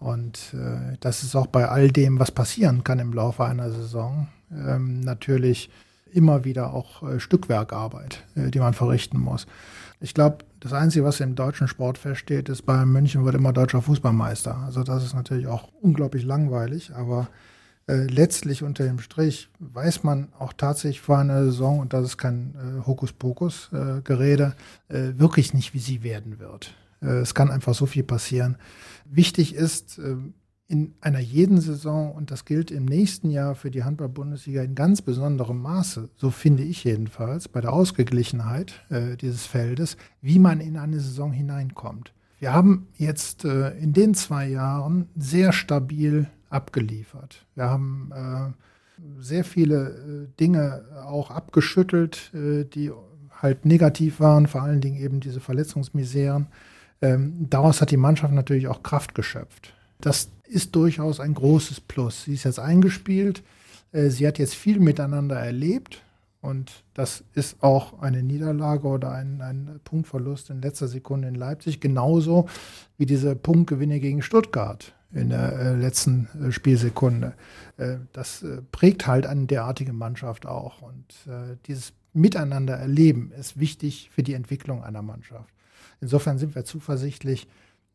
[0.00, 4.26] Und äh, das ist auch bei all dem, was passieren kann im Laufe einer Saison,
[4.50, 5.70] ähm, natürlich
[6.12, 9.46] immer wieder auch äh, Stückwerkarbeit, äh, die man verrichten muss.
[10.00, 13.80] Ich glaube, das Einzige, was im deutschen Sport feststeht, ist, Bayern München wird immer deutscher
[13.80, 14.56] Fußballmeister.
[14.66, 17.28] Also das ist natürlich auch unglaublich langweilig, aber
[17.88, 22.18] äh, letztlich unter dem Strich weiß man auch tatsächlich vor einer Saison, und das ist
[22.18, 24.54] kein äh, Hokuspokus-Gerede,
[24.88, 26.74] äh, äh, wirklich nicht, wie sie werden wird.
[27.00, 28.56] Äh, es kann einfach so viel passieren.
[29.04, 30.00] Wichtig ist,
[30.68, 35.00] in einer jeden Saison, und das gilt im nächsten Jahr für die Handball-Bundesliga in ganz
[35.00, 40.76] besonderem Maße, so finde ich jedenfalls, bei der Ausgeglichenheit äh, dieses Feldes, wie man in
[40.76, 42.12] eine Saison hineinkommt.
[42.40, 47.44] Wir haben jetzt äh, in den zwei Jahren sehr stabil abgeliefert.
[47.54, 52.90] Wir haben äh, sehr viele äh, Dinge auch abgeschüttelt, äh, die
[53.30, 56.46] halt negativ waren, vor allen Dingen eben diese Verletzungsmiseren.
[57.02, 59.74] Ähm, daraus hat die Mannschaft natürlich auch Kraft geschöpft.
[60.00, 62.24] Das ist durchaus ein großes Plus.
[62.24, 63.42] Sie ist jetzt eingespielt,
[63.92, 66.02] sie hat jetzt viel miteinander erlebt
[66.46, 71.80] und das ist auch eine Niederlage oder ein, ein, Punktverlust in letzter Sekunde in Leipzig,
[71.80, 72.48] genauso
[72.98, 77.34] wie diese Punktgewinne gegen Stuttgart in der äh, letzten äh, Spielsekunde.
[77.76, 80.82] Äh, das prägt halt eine derartige Mannschaft auch.
[80.82, 81.04] Und
[81.66, 85.52] dieses Miteinander erleben ist wichtig für die Entwicklung einer Mannschaft.
[86.00, 87.48] Insofern sind wir zuversichtlich,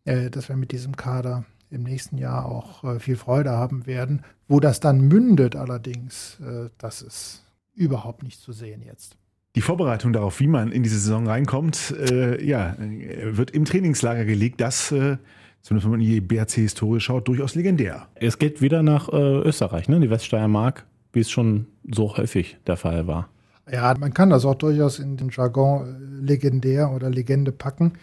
[0.03, 4.23] dass wir mit diesem Kader im nächsten Jahr auch viel Freude haben werden.
[4.47, 6.37] Wo das dann mündet allerdings,
[6.77, 7.43] das ist
[7.73, 9.17] überhaupt nicht zu sehen jetzt.
[9.55, 14.61] Die Vorbereitung darauf, wie man in diese Saison reinkommt, äh, ja, wird im Trainingslager gelegt.
[14.61, 15.17] Das äh,
[15.61, 18.07] zumindest wenn man in die BRC-Historie schaut, durchaus legendär.
[18.15, 19.99] Es geht wieder nach äh, Österreich, ne?
[19.99, 23.29] die Weststeiermark, wie es schon so häufig der Fall war.
[23.71, 27.93] Ja, man kann das auch durchaus in den Jargon äh, legendär oder Legende packen.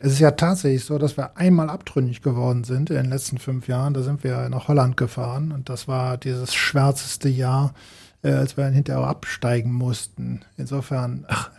[0.00, 3.66] Es ist ja tatsächlich so, dass wir einmal abtrünnig geworden sind in den letzten fünf
[3.66, 3.94] Jahren.
[3.94, 7.74] Da sind wir nach Holland gefahren und das war dieses schwärzeste Jahr,
[8.22, 10.42] äh, als wir dann hinterher absteigen mussten.
[10.56, 11.50] Insofern Ach.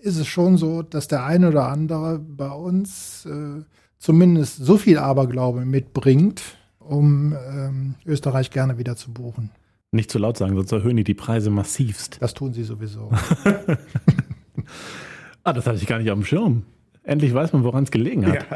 [0.00, 3.64] ist es schon so, dass der eine oder andere bei uns äh,
[3.98, 6.42] zumindest so viel Aberglaube mitbringt,
[6.78, 9.50] um ähm, Österreich gerne wieder zu buchen.
[9.90, 12.18] Nicht zu laut sagen, sonst erhöhen die die Preise massivst.
[12.20, 13.10] Das tun sie sowieso.
[15.44, 16.64] ah, das hatte ich gar nicht auf dem Schirm.
[17.02, 18.46] Endlich weiß man, woran es gelegen hat.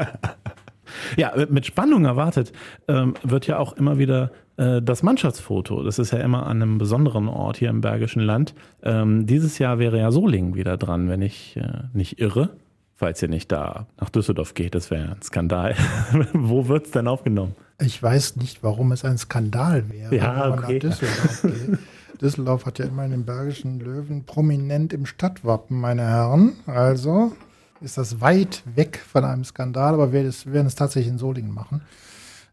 [1.17, 1.35] Ja.
[1.35, 1.47] ja.
[1.49, 2.53] mit Spannung erwartet
[2.87, 5.81] ähm, wird ja auch immer wieder äh, das Mannschaftsfoto.
[5.81, 8.53] Das ist ja immer an einem besonderen Ort hier im Bergischen Land.
[8.83, 12.51] Ähm, dieses Jahr wäre ja Solingen wieder dran, wenn ich äh, nicht irre.
[13.03, 15.75] Falls ihr nicht da nach Düsseldorf geht, das wäre ein Skandal.
[16.33, 17.53] Wo wird es denn aufgenommen?
[17.81, 20.73] Ich weiß nicht, warum es ein Skandal wäre, ja, wenn okay.
[20.75, 21.79] nach Düsseldorf geht.
[22.21, 26.53] Düsseldorf hat ja immer den Bergischen Löwen prominent im Stadtwappen, meine Herren.
[26.65, 27.33] Also
[27.81, 31.81] ist das weit weg von einem Skandal, aber wir, werden es tatsächlich in Solingen machen.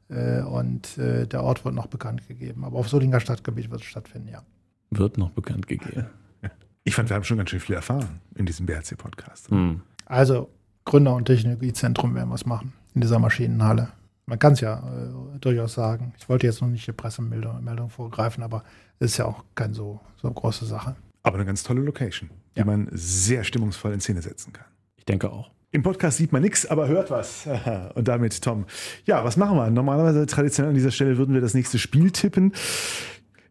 [0.09, 2.65] Äh, und äh, der Ort wird noch bekannt gegeben.
[2.65, 4.43] Aber auf Solinger Stadtgebiet wird es stattfinden, ja.
[4.91, 6.07] Wird noch bekannt gegeben.
[6.83, 9.51] Ich fand, wir haben schon ganz schön viel erfahren in diesem BRC-Podcast.
[9.51, 9.83] Hm.
[10.11, 10.51] Also,
[10.85, 13.91] Gründer- und Technologiezentrum werden wir es machen in dieser Maschinenhalle.
[14.27, 16.15] Man kann es ja äh, durchaus sagen.
[16.19, 18.65] Ich wollte jetzt noch nicht die Pressemeldung Meldung vorgreifen, aber
[18.99, 20.97] es ist ja auch keine so, so große Sache.
[21.23, 22.65] Aber eine ganz tolle Location, die ja.
[22.65, 24.67] man sehr stimmungsvoll in Szene setzen kann.
[24.97, 25.53] Ich denke auch.
[25.71, 27.49] Im Podcast sieht man nichts, aber hört was.
[27.95, 28.67] Und damit, Tom.
[29.05, 29.71] Ja, was machen wir?
[29.71, 32.53] Normalerweise traditionell an dieser Stelle würden wir das nächste Spiel tippen.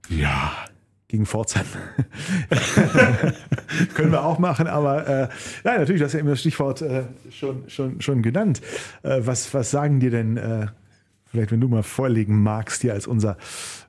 [0.09, 0.51] Ja,
[1.09, 1.65] gegen Pforzheim.
[3.95, 5.27] Können wir auch machen, aber äh,
[5.65, 8.61] ja, natürlich, du hast ja immer das Stichwort äh, schon, schon, schon genannt.
[9.01, 10.67] Äh, was, was sagen dir denn, äh,
[11.25, 13.37] vielleicht wenn du mal vorlegen magst, hier als unser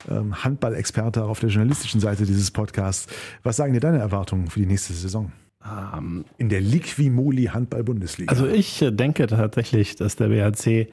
[0.09, 3.07] ähm, Handballexperte auf der journalistischen Seite dieses Podcasts,
[3.43, 5.31] was sagen dir deine Erwartungen für die nächste Saison?
[5.63, 8.31] Ähm, in der Liquimoli Handball-Bundesliga.
[8.31, 10.87] Also ich äh, denke tatsächlich, dass der BHC äh,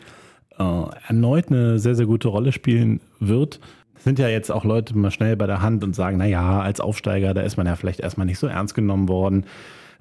[0.58, 3.60] erneut eine sehr, sehr gute Rolle spielen wird.
[3.98, 7.34] Sind ja jetzt auch Leute mal schnell bei der Hand und sagen, naja, als Aufsteiger,
[7.34, 9.44] da ist man ja vielleicht erstmal nicht so ernst genommen worden.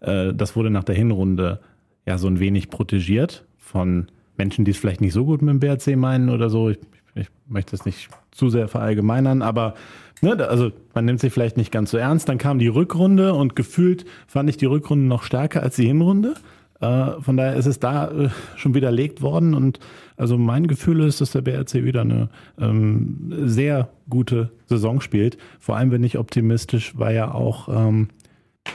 [0.01, 1.59] Äh, das wurde nach der Hinrunde
[2.05, 5.59] ja so ein wenig protegiert von Menschen, die es vielleicht nicht so gut mit dem
[5.59, 6.69] BRC meinen oder so.
[6.69, 6.79] Ich,
[7.15, 9.73] ich möchte es nicht zu sehr verallgemeinern, aber
[10.21, 12.27] Ne, also man nimmt sich vielleicht nicht ganz so ernst.
[12.27, 16.33] Dann kam die Rückrunde und gefühlt fand ich die Rückrunde noch stärker als die Hinrunde.
[16.79, 19.53] Äh, von daher ist es da äh, schon widerlegt worden.
[19.53, 19.79] Und
[20.15, 25.37] also mein Gefühl ist, dass der BRC wieder eine ähm, sehr gute Saison spielt.
[25.59, 28.09] Vor allem bin ich optimistisch, weil ja auch ähm,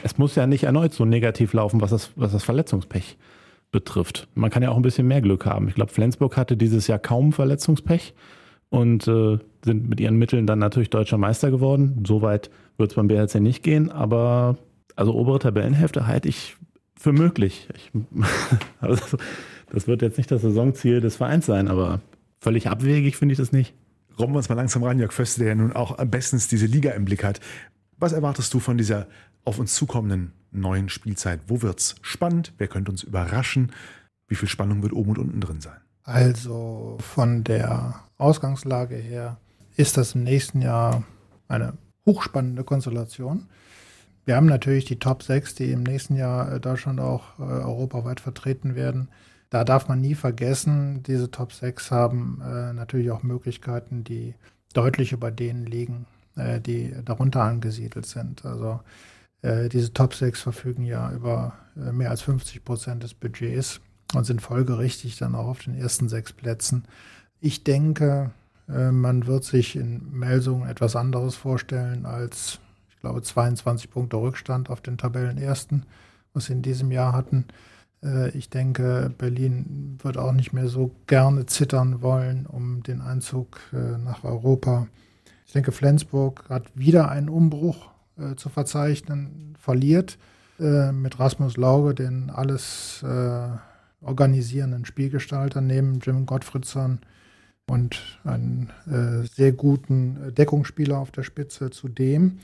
[0.03, 3.17] es muss ja nicht erneut so negativ laufen, was das, was das Verletzungspech
[3.71, 4.27] betrifft.
[4.35, 5.67] Man kann ja auch ein bisschen mehr Glück haben.
[5.67, 8.13] Ich glaube, Flensburg hatte dieses Jahr kaum Verletzungspech
[8.69, 12.03] und äh, sind mit ihren Mitteln dann natürlich deutscher Meister geworden.
[12.07, 14.57] Soweit wird es beim BRC nicht gehen, aber
[14.95, 16.55] also obere Tabellenhälfte halte ich
[16.99, 17.67] für möglich.
[17.75, 17.91] Ich,
[18.81, 19.17] also,
[19.69, 22.01] das wird jetzt nicht das Saisonziel des Vereins sein, aber
[22.39, 23.73] völlig abwegig finde ich das nicht.
[24.19, 26.67] Robben wir uns mal langsam ran, Jörg Föste, der ja nun auch am bestens diese
[26.67, 27.39] Liga im Blick hat.
[27.97, 29.07] Was erwartest du von dieser
[29.45, 31.41] auf uns zukommenden neuen Spielzeit?
[31.47, 32.53] Wo wird es spannend?
[32.57, 33.71] Wer könnte uns überraschen?
[34.27, 35.77] Wie viel Spannung wird oben und unten drin sein?
[36.03, 39.37] Also von der Ausgangslage her
[39.75, 41.03] ist das im nächsten Jahr
[41.47, 41.73] eine
[42.05, 43.47] hochspannende Konstellation.
[44.25, 48.75] Wir haben natürlich die Top 6, die im nächsten Jahr Deutschland auch äh, europaweit vertreten
[48.75, 49.09] werden.
[49.49, 54.35] Da darf man nie vergessen, diese Top 6 haben äh, natürlich auch Möglichkeiten, die
[54.73, 58.45] deutlich über denen liegen, äh, die darunter angesiedelt sind.
[58.45, 58.79] Also
[59.43, 63.81] äh, diese Top 6 verfügen ja über äh, mehr als 50 Prozent des Budgets
[64.15, 66.85] und sind folgerichtig dann auch auf den ersten sechs Plätzen.
[67.39, 68.31] Ich denke,
[68.69, 72.59] äh, man wird sich in Melsungen etwas anderes vorstellen als,
[73.03, 75.85] glaube, 22 Punkte Rückstand auf den Tabellenersten,
[76.33, 77.45] was sie in diesem Jahr hatten.
[78.01, 83.59] Äh, ich denke, Berlin wird auch nicht mehr so gerne zittern wollen um den Einzug
[83.73, 84.87] äh, nach Europa.
[85.45, 87.91] Ich denke, Flensburg hat wieder einen Umbruch
[88.37, 90.19] zu verzeichnen, verliert
[90.59, 93.03] mit Rasmus Lauge, den alles
[94.01, 96.99] organisierenden Spielgestalter neben Jim Gottfriedson
[97.65, 102.39] und einen äh, sehr guten Deckungsspieler auf der Spitze zudem.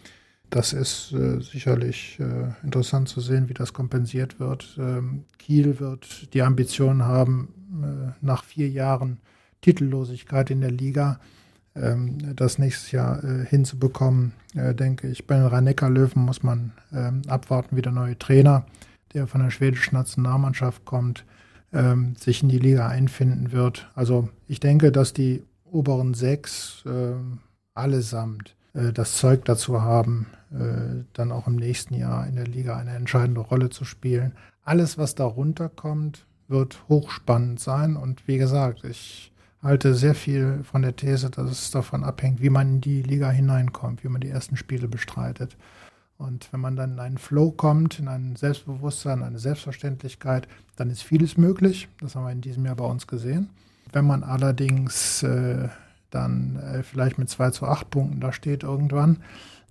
[0.49, 4.77] Das ist äh, sicherlich äh, interessant zu sehen, wie das kompensiert wird.
[4.79, 9.19] Ähm, Kiel wird die Ambition haben, äh, nach vier Jahren
[9.61, 11.19] Titellosigkeit in der Liga
[11.75, 15.27] ähm, das nächstes Jahr äh, hinzubekommen, äh, denke ich.
[15.27, 18.65] Bei den Rhein-Neckar-Löwen muss man ähm, abwarten, wie der neue Trainer,
[19.13, 21.25] der von der schwedischen Nationalmannschaft kommt,
[21.73, 23.89] ähm, sich in die Liga einfinden wird.
[23.93, 27.13] Also ich denke, dass die oberen sechs äh,
[27.75, 32.95] allesamt das Zeug dazu haben, äh, dann auch im nächsten Jahr in der Liga eine
[32.95, 34.33] entscheidende Rolle zu spielen.
[34.63, 37.95] Alles, was darunter kommt, wird hochspannend sein.
[37.95, 42.49] Und wie gesagt, ich halte sehr viel von der These, dass es davon abhängt, wie
[42.49, 45.57] man in die Liga hineinkommt, wie man die ersten Spiele bestreitet.
[46.17, 51.01] Und wenn man dann in einen Flow kommt, in ein Selbstbewusstsein, eine Selbstverständlichkeit, dann ist
[51.01, 51.87] vieles möglich.
[52.01, 53.49] Das haben wir in diesem Jahr bei uns gesehen.
[53.93, 55.69] Wenn man allerdings äh,
[56.09, 59.17] dann äh, vielleicht mit 2 zu 8 Punkten da steht irgendwann,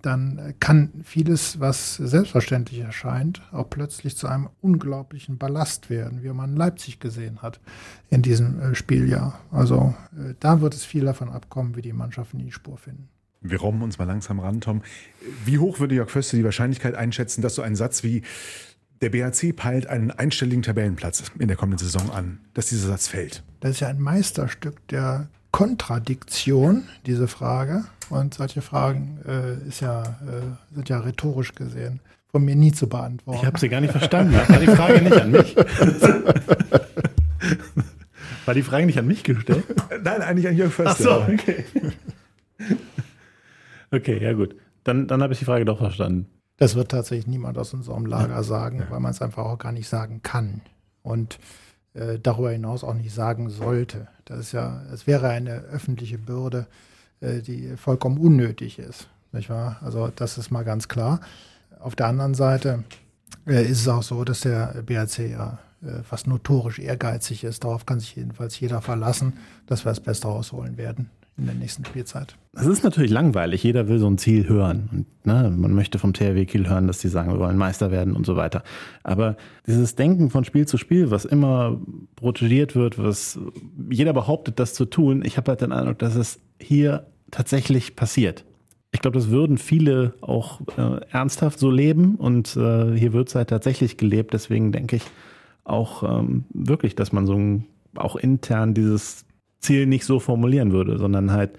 [0.01, 6.55] dann kann vieles, was selbstverständlich erscheint, auch plötzlich zu einem unglaublichen Ballast werden, wie man
[6.55, 7.59] Leipzig gesehen hat
[8.09, 9.39] in diesem äh, Spieljahr.
[9.51, 13.09] Also äh, da wird es viel davon abkommen, wie die Mannschaften die Spur finden.
[13.41, 14.81] Wir robben uns mal langsam ran, Tom.
[15.45, 18.23] Wie hoch würde Jörg Föste die Wahrscheinlichkeit einschätzen, dass so ein Satz wie
[19.01, 23.43] der BHC peilt einen einstelligen Tabellenplatz in der kommenden Saison an, dass dieser Satz fällt?
[23.61, 27.85] Das ist ja ein Meisterstück der Kontradiktion, diese Frage.
[28.09, 30.41] Und solche Fragen äh, ja, äh,
[30.73, 31.99] sind ja rhetorisch gesehen
[32.31, 33.39] von mir nie zu beantworten.
[33.39, 34.35] Ich habe sie gar nicht verstanden.
[34.35, 35.55] War die Frage nicht an mich?
[38.45, 39.65] War die Frage nicht an mich gestellt?
[40.03, 41.21] Nein, eigentlich an Jörg Förster.
[41.21, 41.65] Ach so, okay.
[43.91, 44.55] Okay, ja gut.
[44.83, 46.27] Dann, dann habe ich die Frage doch verstanden.
[46.57, 49.87] Das wird tatsächlich niemand aus unserem Lager sagen, weil man es einfach auch gar nicht
[49.87, 50.61] sagen kann.
[51.01, 51.39] Und
[51.93, 54.07] äh, darüber hinaus auch nicht sagen sollte.
[54.25, 56.67] Das ist ja, es wäre eine öffentliche Bürde,
[57.21, 59.07] äh, die vollkommen unnötig ist.
[59.31, 59.77] Nicht wahr?
[59.81, 61.19] Also das ist mal ganz klar.
[61.79, 62.83] Auf der anderen Seite
[63.47, 67.63] äh, ist es auch so, dass der BRC ja äh, fast notorisch ehrgeizig ist.
[67.63, 69.33] Darauf kann sich jedenfalls jeder verlassen,
[69.67, 71.09] dass wir das Beste rausholen werden
[71.39, 72.35] in der nächsten Spielzeit.
[72.53, 73.63] Es ist natürlich langweilig.
[73.63, 74.89] Jeder will so ein Ziel hören.
[74.91, 78.15] Und, ne, man möchte vom THW Kiel hören, dass die sagen, wir wollen Meister werden
[78.15, 78.63] und so weiter.
[79.03, 81.79] Aber dieses Denken von Spiel zu Spiel, was immer
[82.15, 83.39] protegiert wird, was
[83.89, 88.45] jeder behauptet, das zu tun, ich habe halt den Eindruck, dass es hier tatsächlich passiert.
[88.91, 93.35] Ich glaube, das würden viele auch äh, ernsthaft so leben und äh, hier wird es
[93.35, 94.33] halt tatsächlich gelebt.
[94.33, 95.03] Deswegen denke ich
[95.63, 97.65] auch ähm, wirklich, dass man so ein,
[97.95, 99.25] auch intern dieses
[99.59, 101.51] Ziel nicht so formulieren würde, sondern halt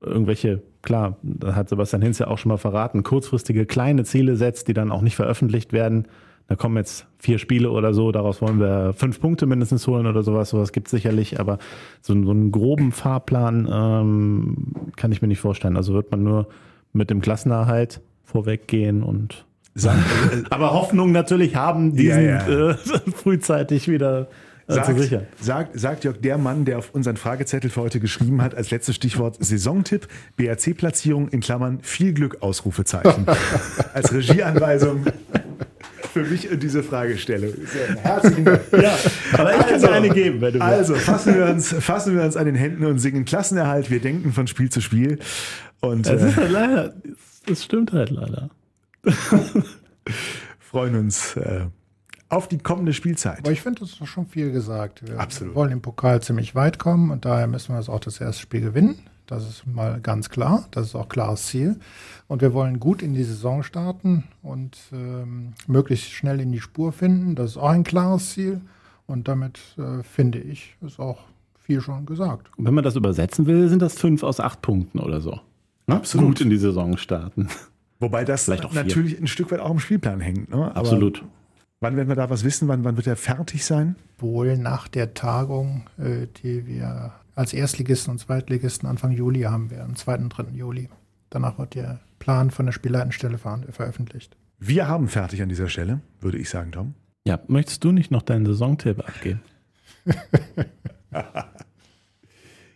[0.00, 4.68] irgendwelche, klar, da hat Sebastian Hinz ja auch schon mal verraten, kurzfristige kleine Ziele setzt,
[4.68, 6.06] die dann auch nicht veröffentlicht werden.
[6.48, 10.22] Da kommen jetzt vier Spiele oder so, daraus wollen wir fünf Punkte mindestens holen oder
[10.22, 10.50] sowas.
[10.50, 11.58] Sowas gibt es sicherlich, aber
[12.02, 14.56] so, so, einen groben Fahrplan ähm,
[14.94, 15.76] kann ich mir nicht vorstellen.
[15.76, 16.46] Also wird man nur
[16.92, 19.44] mit dem Klassenerhalt vorweggehen und
[19.78, 20.02] Sagen,
[20.50, 22.70] aber Hoffnung natürlich haben, diesen ja, ja.
[22.70, 22.74] Äh,
[23.14, 24.28] frühzeitig wieder
[24.68, 25.00] Sagt,
[25.40, 28.96] sagt, sagt Jörg, der Mann, der auf unseren Fragezettel für heute geschrieben hat, als letztes
[28.96, 33.26] Stichwort Saisontipp, BRC-Platzierung in Klammern, viel Glück, Ausrufezeichen.
[33.94, 35.04] als Regieanweisung
[36.12, 37.52] für mich in diese Fragestellung.
[38.02, 38.60] Herzlichen Dank.
[38.72, 38.96] Ja,
[39.34, 42.24] aber ich kann also, dir eine geben, wenn du Also, fassen wir, uns, fassen wir
[42.24, 43.90] uns an den Händen und singen Klassenerhalt.
[43.90, 45.18] Wir denken von Spiel zu Spiel.
[45.80, 46.94] Und, das ist halt leider,
[47.46, 48.50] das stimmt halt leider.
[50.58, 51.66] freuen uns äh,
[52.28, 53.40] auf die kommende Spielzeit.
[53.40, 55.06] Aber ich finde, das ist schon viel gesagt.
[55.06, 55.54] Wir Absolut.
[55.54, 58.60] wollen im Pokal ziemlich weit kommen und daher müssen wir jetzt auch das erste Spiel
[58.60, 58.98] gewinnen.
[59.26, 60.66] Das ist mal ganz klar.
[60.70, 61.76] Das ist auch klares Ziel.
[62.28, 66.92] Und wir wollen gut in die Saison starten und ähm, möglichst schnell in die Spur
[66.92, 67.34] finden.
[67.34, 68.60] Das ist auch ein klares Ziel.
[69.06, 71.18] Und damit äh, finde ich, ist auch
[71.60, 72.50] viel schon gesagt.
[72.56, 75.40] Und wenn man das übersetzen will, sind das fünf aus acht Punkten oder so.
[75.86, 75.96] Ne?
[75.96, 76.28] Absolut.
[76.28, 77.48] Gut in die Saison starten.
[77.98, 80.50] Wobei das natürlich ein Stück weit auch im Spielplan hängt.
[80.50, 80.56] Ne?
[80.56, 81.24] Aber Absolut.
[81.80, 82.68] Wann werden wir da was wissen?
[82.68, 83.96] Wann, wann wird er fertig sein?
[84.18, 89.94] Wohl nach der Tagung, äh, die wir als Erstligisten und Zweitligisten Anfang Juli haben werden,
[89.94, 90.16] 2.
[90.16, 90.44] und 3.
[90.54, 90.88] Juli.
[91.28, 94.36] Danach wird der Plan von der Spielleitenstelle veröffentlicht.
[94.58, 96.94] Wir haben fertig an dieser Stelle, würde ich sagen, Tom.
[97.26, 99.42] Ja, möchtest du nicht noch deinen Saisontipp abgeben?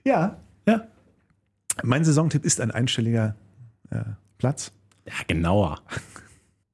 [0.04, 0.36] ja.
[0.66, 0.88] Ja.
[1.82, 3.34] Mein Saisontipp ist ein einstelliger
[3.88, 4.02] äh,
[4.36, 4.72] Platz.
[5.06, 5.80] Ja, genauer.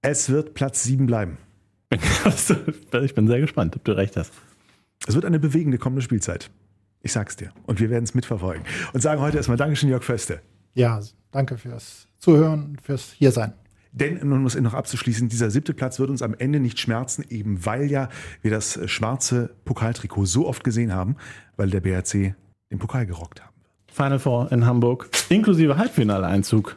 [0.02, 1.38] Es wird Platz 7 bleiben.
[3.02, 4.32] ich bin sehr gespannt, ob du recht hast.
[5.06, 6.50] Es wird eine bewegende kommende Spielzeit.
[7.02, 7.52] Ich sag's dir.
[7.66, 8.64] Und wir werden es mitverfolgen.
[8.92, 10.40] Und sagen heute erstmal Dankeschön, Jörg Föste.
[10.74, 13.52] Ja, danke fürs Zuhören und fürs Hiersein.
[13.92, 17.24] Denn, nun muss ich noch abzuschließen, dieser siebte Platz wird uns am Ende nicht schmerzen,
[17.30, 18.10] eben weil ja
[18.42, 21.16] wir das schwarze Pokaltrikot so oft gesehen haben,
[21.56, 22.34] weil der BRC
[22.70, 23.54] den Pokal gerockt haben.
[23.90, 26.76] Final Four in Hamburg, inklusive Halbfinaleinzug.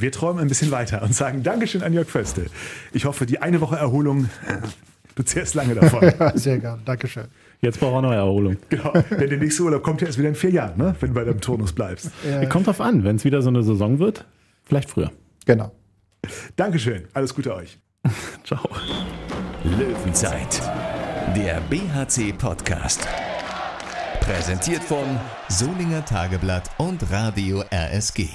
[0.00, 2.46] Wir träumen ein bisschen weiter und sagen Dankeschön an Jörg Föste.
[2.92, 4.30] Ich hoffe, die eine Woche Erholung,
[5.14, 6.00] du zehrst lange davon.
[6.18, 6.80] ja, sehr gerne.
[6.86, 7.26] Dankeschön.
[7.60, 8.56] Jetzt braucht er noch Erholung.
[8.70, 10.96] Genau, denn der nächste Urlaub kommt ja erst wieder in vier Jahren, ne?
[11.00, 12.10] wenn du bei deinem Turnus bleibst.
[12.26, 12.46] Ja.
[12.46, 14.24] Kommt drauf an, wenn es wieder so eine Saison wird,
[14.64, 15.12] vielleicht früher.
[15.44, 15.72] Genau.
[16.56, 17.78] Dankeschön, alles Gute euch.
[18.44, 18.66] Ciao.
[19.64, 20.62] Löwenzeit
[21.36, 23.06] Der BHC Podcast.
[24.20, 25.04] Präsentiert von
[25.48, 28.28] Solinger Tageblatt und Radio RSG.